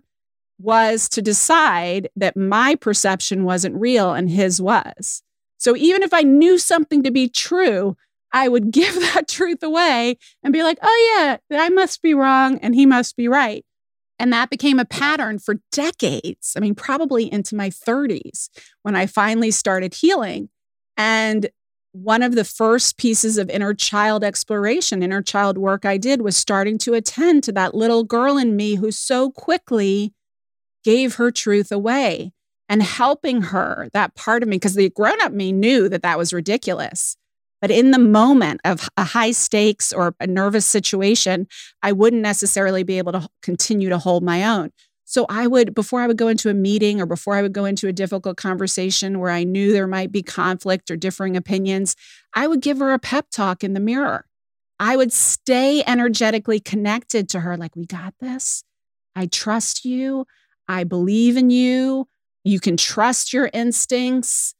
was 0.60 1.10
to 1.10 1.22
decide 1.22 2.10
that 2.16 2.38
my 2.38 2.76
perception 2.76 3.44
wasn't 3.44 3.80
real 3.80 4.14
and 4.14 4.30
his 4.30 4.62
was. 4.62 5.24
So 5.58 5.76
even 5.76 6.04
if 6.04 6.14
I 6.14 6.22
knew 6.22 6.58
something 6.58 7.04
to 7.04 7.12
be 7.12 7.30
true, 7.30 7.96
I 8.32 8.48
would 8.48 8.72
give 8.72 8.96
that 8.96 9.28
truth 9.28 9.64
away 9.64 10.18
and 10.44 10.54
be 10.54 10.64
like, 10.64 10.78
oh, 10.82 11.16
yeah, 11.16 11.38
I 11.52 11.70
must 11.70 12.02
be 12.02 12.14
wrong 12.14 12.58
and 12.60 12.76
he 12.76 12.86
must 12.86 13.16
be 13.16 13.28
right. 13.28 13.66
And 14.20 14.32
that 14.34 14.52
became 14.52 14.78
a 14.78 14.86
pattern 14.86 15.40
for 15.40 15.56
decades. 15.72 16.54
I 16.56 16.60
mean, 16.60 16.76
probably 16.76 17.32
into 17.32 17.56
my 17.56 17.72
30s 17.72 18.50
when 18.84 18.96
I 18.96 19.08
finally 19.08 19.50
started 19.50 19.96
healing. 19.96 20.50
And 20.96 21.50
one 21.94 22.24
of 22.24 22.36
the 22.36 22.46
first 22.46 22.98
pieces 22.98 23.38
of 23.38 23.50
inner 23.50 23.74
child 23.74 24.24
exploration, 24.24 25.04
inner 25.04 25.22
child 25.22 25.58
work 25.58 25.86
I 25.86 25.98
did 25.98 26.22
was 26.22 26.38
starting 26.38 26.78
to 26.80 26.94
attend 26.94 27.44
to 27.44 27.52
that 27.54 27.76
little 27.76 28.04
girl 28.04 28.38
in 28.38 28.56
me 28.56 28.76
who 28.76 28.92
so 28.92 29.30
quickly 29.32 30.14
gave 30.84 31.16
her 31.16 31.32
truth 31.32 31.72
away 31.72 32.32
and 32.70 32.82
helping 32.82 33.42
her, 33.42 33.90
that 33.94 34.16
part 34.16 34.42
of 34.42 34.50
me, 34.50 34.56
because 34.56 34.76
the 34.76 34.90
grown 34.90 35.22
up 35.22 35.34
me 35.34 35.52
knew 35.52 35.90
that 35.90 36.04
that 36.04 36.18
was 36.18 36.32
ridiculous. 36.32 37.18
But 37.60 37.70
in 37.70 37.92
the 37.92 38.00
moment 38.00 38.62
of 38.64 38.90
a 38.98 39.04
high 39.04 39.32
stakes 39.32 39.92
or 39.92 40.16
a 40.20 40.26
nervous 40.26 40.66
situation, 40.66 41.48
I 41.84 41.92
wouldn't 41.92 42.22
necessarily 42.22 42.84
be 42.84 42.98
able 42.98 43.12
to 43.12 43.28
continue 43.44 43.90
to 43.90 43.98
hold 43.98 44.24
my 44.24 44.44
own. 44.44 44.72
So 45.12 45.26
I 45.28 45.46
would, 45.46 45.76
before 45.76 46.00
I 46.00 46.08
would 46.08 46.16
go 46.16 46.30
into 46.30 46.50
a 46.50 46.54
meeting 46.54 47.02
or 47.02 47.06
before 47.06 47.36
I 47.36 47.42
would 47.42 47.52
go 47.52 47.66
into 47.66 47.90
a 47.90 47.92
difficult 47.92 48.38
conversation 48.38 49.20
where 49.20 49.30
I 49.30 49.44
knew 49.44 49.74
there 49.74 49.86
might 49.86 50.10
be 50.10 50.24
conflict 50.24 50.90
or 50.90 50.96
differing 50.96 51.36
opinions, 51.36 51.98
I 52.34 52.48
would 52.48 52.62
give 52.62 52.80
her 52.80 52.94
a 52.94 52.98
pep 52.98 53.26
talk 53.30 53.62
in 53.62 53.74
the 53.74 53.82
mirror. 53.82 54.26
I 54.80 54.96
would 54.96 55.12
stay 55.12 55.84
energetically 55.86 56.62
connected 56.62 57.28
to 57.28 57.42
her, 57.42 57.58
like, 57.58 57.76
we 57.76 57.86
got 57.86 58.14
this. 58.22 58.64
I 59.14 59.26
trust 59.26 59.84
you. 59.84 60.28
I 60.70 60.86
believe 60.86 61.36
in 61.36 61.50
you. 61.50 62.08
You 62.46 62.62
can 62.62 62.78
trust 62.78 63.34
your 63.34 63.50
instincts. 63.52 64.56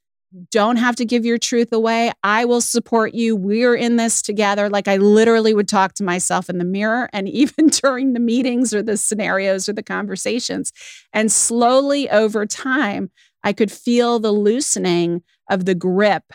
Don't 0.50 0.78
have 0.78 0.96
to 0.96 1.06
give 1.06 1.26
your 1.26 1.38
truth 1.38 1.74
away. 1.74 2.12
I 2.24 2.46
will 2.46 2.62
support 2.62 3.14
you. 3.14 3.36
We're 3.36 3.76
in 3.76 3.98
this 3.98 4.22
together. 4.22 4.70
Like 4.70 4.88
I 4.88 4.98
literally 4.98 5.54
would 5.54 5.68
talk 5.68 5.94
to 5.96 6.04
myself 6.04 6.50
in 6.50 6.58
the 6.58 6.66
mirror 6.66 7.10
and 7.12 7.28
even 7.30 7.68
during 7.68 8.14
the 8.14 8.20
meetings 8.20 8.74
or 8.74 8.82
the 8.82 8.98
scenarios 8.98 9.68
or 9.68 9.74
the 9.74 9.84
conversations. 9.84 10.72
And 11.14 11.32
slowly 11.32 12.10
over 12.10 12.46
time, 12.46 13.12
I 13.44 13.54
could 13.54 13.72
feel 13.72 14.20
the 14.20 14.32
loosening 14.32 15.24
of 15.50 15.66
the 15.66 15.76
grip 15.76 16.34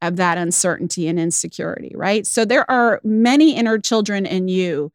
of 0.00 0.16
that 0.16 0.38
uncertainty 0.38 1.08
and 1.08 1.18
insecurity, 1.18 1.92
right? 1.94 2.26
So 2.26 2.44
there 2.44 2.70
are 2.70 3.00
many 3.02 3.56
inner 3.56 3.78
children 3.78 4.26
in 4.26 4.48
you 4.48 4.92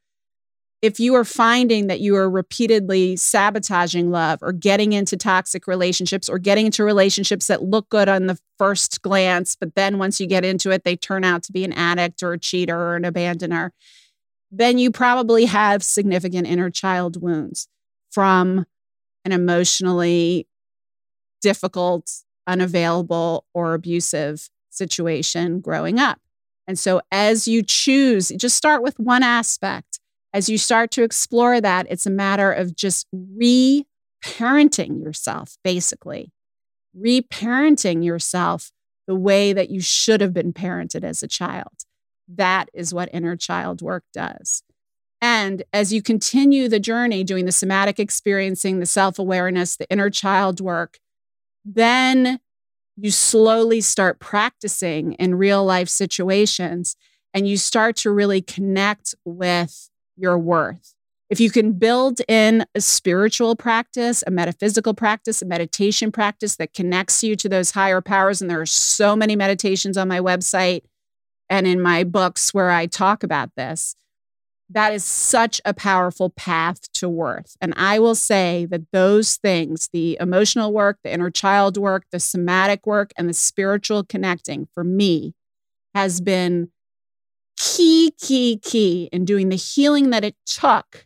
if 0.82 1.00
you 1.00 1.13
are 1.15 1.26
finding 1.26 1.88
that 1.88 2.00
you 2.00 2.15
are 2.15 2.30
repeatedly 2.30 3.18
sabotaging 3.18 4.12
love 4.12 4.39
or 4.42 4.54
getting 4.54 4.94
into 4.94 5.18
toxic 5.18 5.68
relationships 5.68 6.30
or 6.30 6.39
getting 6.39 6.68
into 6.68 6.86
relationships 6.86 7.48
that 7.48 7.63
look 7.63 7.89
good 7.89 8.08
on 8.08 8.28
the 8.28 8.39
first 8.58 9.02
glance, 9.02 9.58
but 9.60 9.76
then 9.76 9.98
once 9.98 10.22
you 10.22 10.28
get 10.28 10.46
into 10.46 10.72
it, 10.72 10.86
they 10.86 10.96
turn 10.96 11.26
out 11.26 11.44
to 11.44 11.52
be 11.52 11.65
an 11.65 11.74
addict 11.74 12.24
or 12.24 12.34
a 12.34 12.39
cheater 12.39 12.78
or 12.78 12.96
an 12.96 13.04
abandoner, 13.04 13.72
then 14.52 14.78
you 14.78 14.89
probably 14.89 15.46
have 15.46 15.84
significant 15.84 16.48
inner 16.48 16.70
child 16.70 17.22
wounds 17.22 17.68
from 18.10 18.65
an 19.26 19.34
emotionally 19.34 20.48
difficult, 21.42 22.10
unavailable, 22.48 23.46
or 23.54 23.74
abusive 23.74 24.50
situation 24.70 25.60
growing 25.60 26.00
up. 26.00 26.20
And 26.68 26.80
so, 26.80 27.02
as 27.12 27.48
you 27.48 27.63
choose, 27.63 28.30
just 28.30 28.56
start 28.56 28.82
with 28.82 28.98
one 29.00 29.24
aspect 29.24 29.88
as 30.34 30.50
you 30.50 30.58
start 30.58 30.92
to 30.92 31.04
explore 31.04 31.60
that, 31.60 31.88
it's 31.89 32.06
a 32.06 32.12
matter 32.12 32.52
of 32.52 32.76
just 32.76 33.08
re 33.12 33.86
parenting 34.24 35.02
yourself, 35.02 35.58
basically, 35.63 36.32
re 36.94 37.22
parenting 37.22 38.04
yourself 38.04 38.72
the 39.08 39.15
way 39.15 39.54
that 39.54 39.70
you 39.70 39.82
should 39.82 40.22
have 40.22 40.34
been 40.34 40.54
parented 40.54 41.04
as 41.04 41.24
a 41.24 41.28
child. 41.28 41.86
That 42.28 42.70
is 42.74 42.94
what 42.94 43.10
inner 43.12 43.36
child 43.36 43.82
work 43.82 44.04
does. 44.13 44.62
And 45.22 45.63
as 45.74 45.92
you 45.92 46.02
continue 46.02 46.70
the 46.70 46.80
journey 46.80 47.24
doing 47.24 47.46
the 47.46 47.52
somatic 47.52 48.00
experiencing, 48.00 48.80
the 48.80 48.86
self 48.86 49.20
awareness, 49.20 49.76
the 49.76 49.89
inner 49.89 50.10
child 50.10 50.62
work, 50.62 51.00
then 51.65 52.39
you 52.96 53.12
slowly 53.12 53.82
start 53.82 54.20
practicing 54.20 55.13
in 55.13 55.36
real 55.36 55.63
life 55.63 55.89
situations 55.89 56.96
and 57.34 57.48
you 57.48 57.58
start 57.58 57.96
to 57.98 58.12
really 58.12 58.42
connect 58.42 59.15
with 59.26 59.88
your 60.19 60.38
worth. 60.38 60.93
If 61.29 61.39
you 61.39 61.51
can 61.51 61.73
build 61.73 62.21
in 62.27 62.65
a 62.73 62.82
spiritual 62.82 63.55
practice, 63.55 64.23
a 64.25 64.32
metaphysical 64.32 64.95
practice, 64.95 65.41
a 65.41 65.45
meditation 65.45 66.12
practice 66.12 66.55
that 66.55 66.73
connects 66.73 67.23
you 67.23 67.36
to 67.36 67.47
those 67.47 67.71
higher 67.71 68.01
powers, 68.01 68.41
and 68.41 68.49
there 68.49 68.62
are 68.62 68.65
so 68.65 69.15
many 69.15 69.36
meditations 69.36 69.95
on 69.95 70.08
my 70.08 70.19
website 70.19 70.82
and 71.49 71.67
in 71.67 71.82
my 71.82 72.03
books 72.03 72.53
where 72.53 72.71
I 72.71 72.86
talk 72.86 73.23
about 73.23 73.55
this, 73.55 73.95
that 74.69 74.93
is 74.93 75.03
such 75.03 75.60
a 75.65 75.73
powerful 75.73 76.29
path 76.29 76.91
to 76.93 77.10
worth. 77.10 77.58
And 77.60 77.73
I 77.75 77.97
will 77.97 78.15
say 78.15 78.67
that 78.69 78.91
those 78.91 79.36
things 79.36 79.89
the 79.91 80.17
emotional 80.19 80.71
work, 80.71 80.99
the 81.03 81.12
inner 81.12 81.32
child 81.32 81.77
work, 81.77 82.05
the 82.12 82.19
somatic 82.19 82.86
work, 82.86 83.12
and 83.17 83.27
the 83.27 83.34
spiritual 83.34 84.03
connecting 84.03 84.67
for 84.73 84.84
me 84.84 85.34
has 85.95 86.21
been 86.21 86.69
key, 87.60 88.13
key, 88.19 88.58
key 88.58 89.10
in 89.12 89.26
doing 89.26 89.50
the 89.50 89.56
healing 89.56 90.10
that 90.10 90.24
it 90.24 90.36
took 90.45 91.06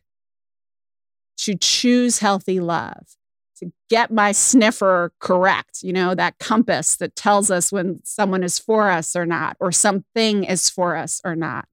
to 1.39 1.55
choose 1.55 2.19
healthy 2.19 2.59
love, 2.59 3.17
to 3.57 3.71
get 3.89 4.11
my 4.11 4.31
sniffer 4.31 5.11
correct, 5.19 5.79
you 5.81 5.91
know, 5.91 6.15
that 6.15 6.37
compass 6.39 6.95
that 6.97 7.15
tells 7.15 7.51
us 7.51 7.71
when 7.71 7.99
someone 8.05 8.43
is 8.43 8.59
for 8.59 8.89
us 8.89 9.15
or 9.15 9.25
not, 9.25 9.57
or 9.59 9.71
something 9.71 10.43
is 10.43 10.69
for 10.69 10.95
us 10.95 11.19
or 11.25 11.35
not. 11.35 11.67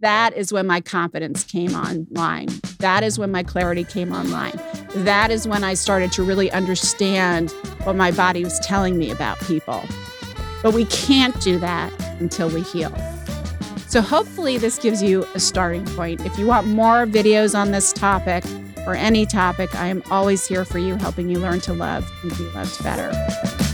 That 0.00 0.36
is 0.36 0.52
when 0.52 0.66
my 0.66 0.82
confidence 0.82 1.42
came 1.42 1.74
online. 1.74 2.48
That 2.78 3.02
is 3.02 3.18
when 3.18 3.30
my 3.30 3.42
clarity 3.42 3.84
came 3.84 4.12
online. 4.12 4.60
That 4.96 5.30
is 5.30 5.48
when 5.48 5.64
I 5.64 5.72
started 5.72 6.12
to 6.12 6.22
really 6.22 6.52
understand 6.52 7.52
what 7.84 7.96
my 7.96 8.10
body 8.10 8.44
was 8.44 8.60
telling 8.60 8.98
me 8.98 9.10
about 9.10 9.38
people. 9.40 9.82
But 10.62 10.74
we 10.74 10.84
can't 10.84 11.40
do 11.40 11.58
that 11.60 11.90
until 12.20 12.50
we 12.50 12.60
heal. 12.60 12.92
So, 13.88 14.02
hopefully, 14.02 14.58
this 14.58 14.78
gives 14.78 15.02
you 15.02 15.26
a 15.34 15.40
starting 15.40 15.84
point. 15.86 16.24
If 16.26 16.38
you 16.38 16.46
want 16.46 16.66
more 16.66 17.06
videos 17.06 17.58
on 17.58 17.70
this 17.70 17.92
topic 17.92 18.44
or 18.86 18.94
any 18.94 19.24
topic, 19.24 19.74
I 19.74 19.86
am 19.86 20.02
always 20.10 20.46
here 20.46 20.66
for 20.66 20.78
you, 20.78 20.96
helping 20.96 21.30
you 21.30 21.38
learn 21.38 21.60
to 21.60 21.72
love 21.72 22.10
and 22.22 22.36
be 22.36 22.44
loved 22.50 22.82
better. 22.84 23.67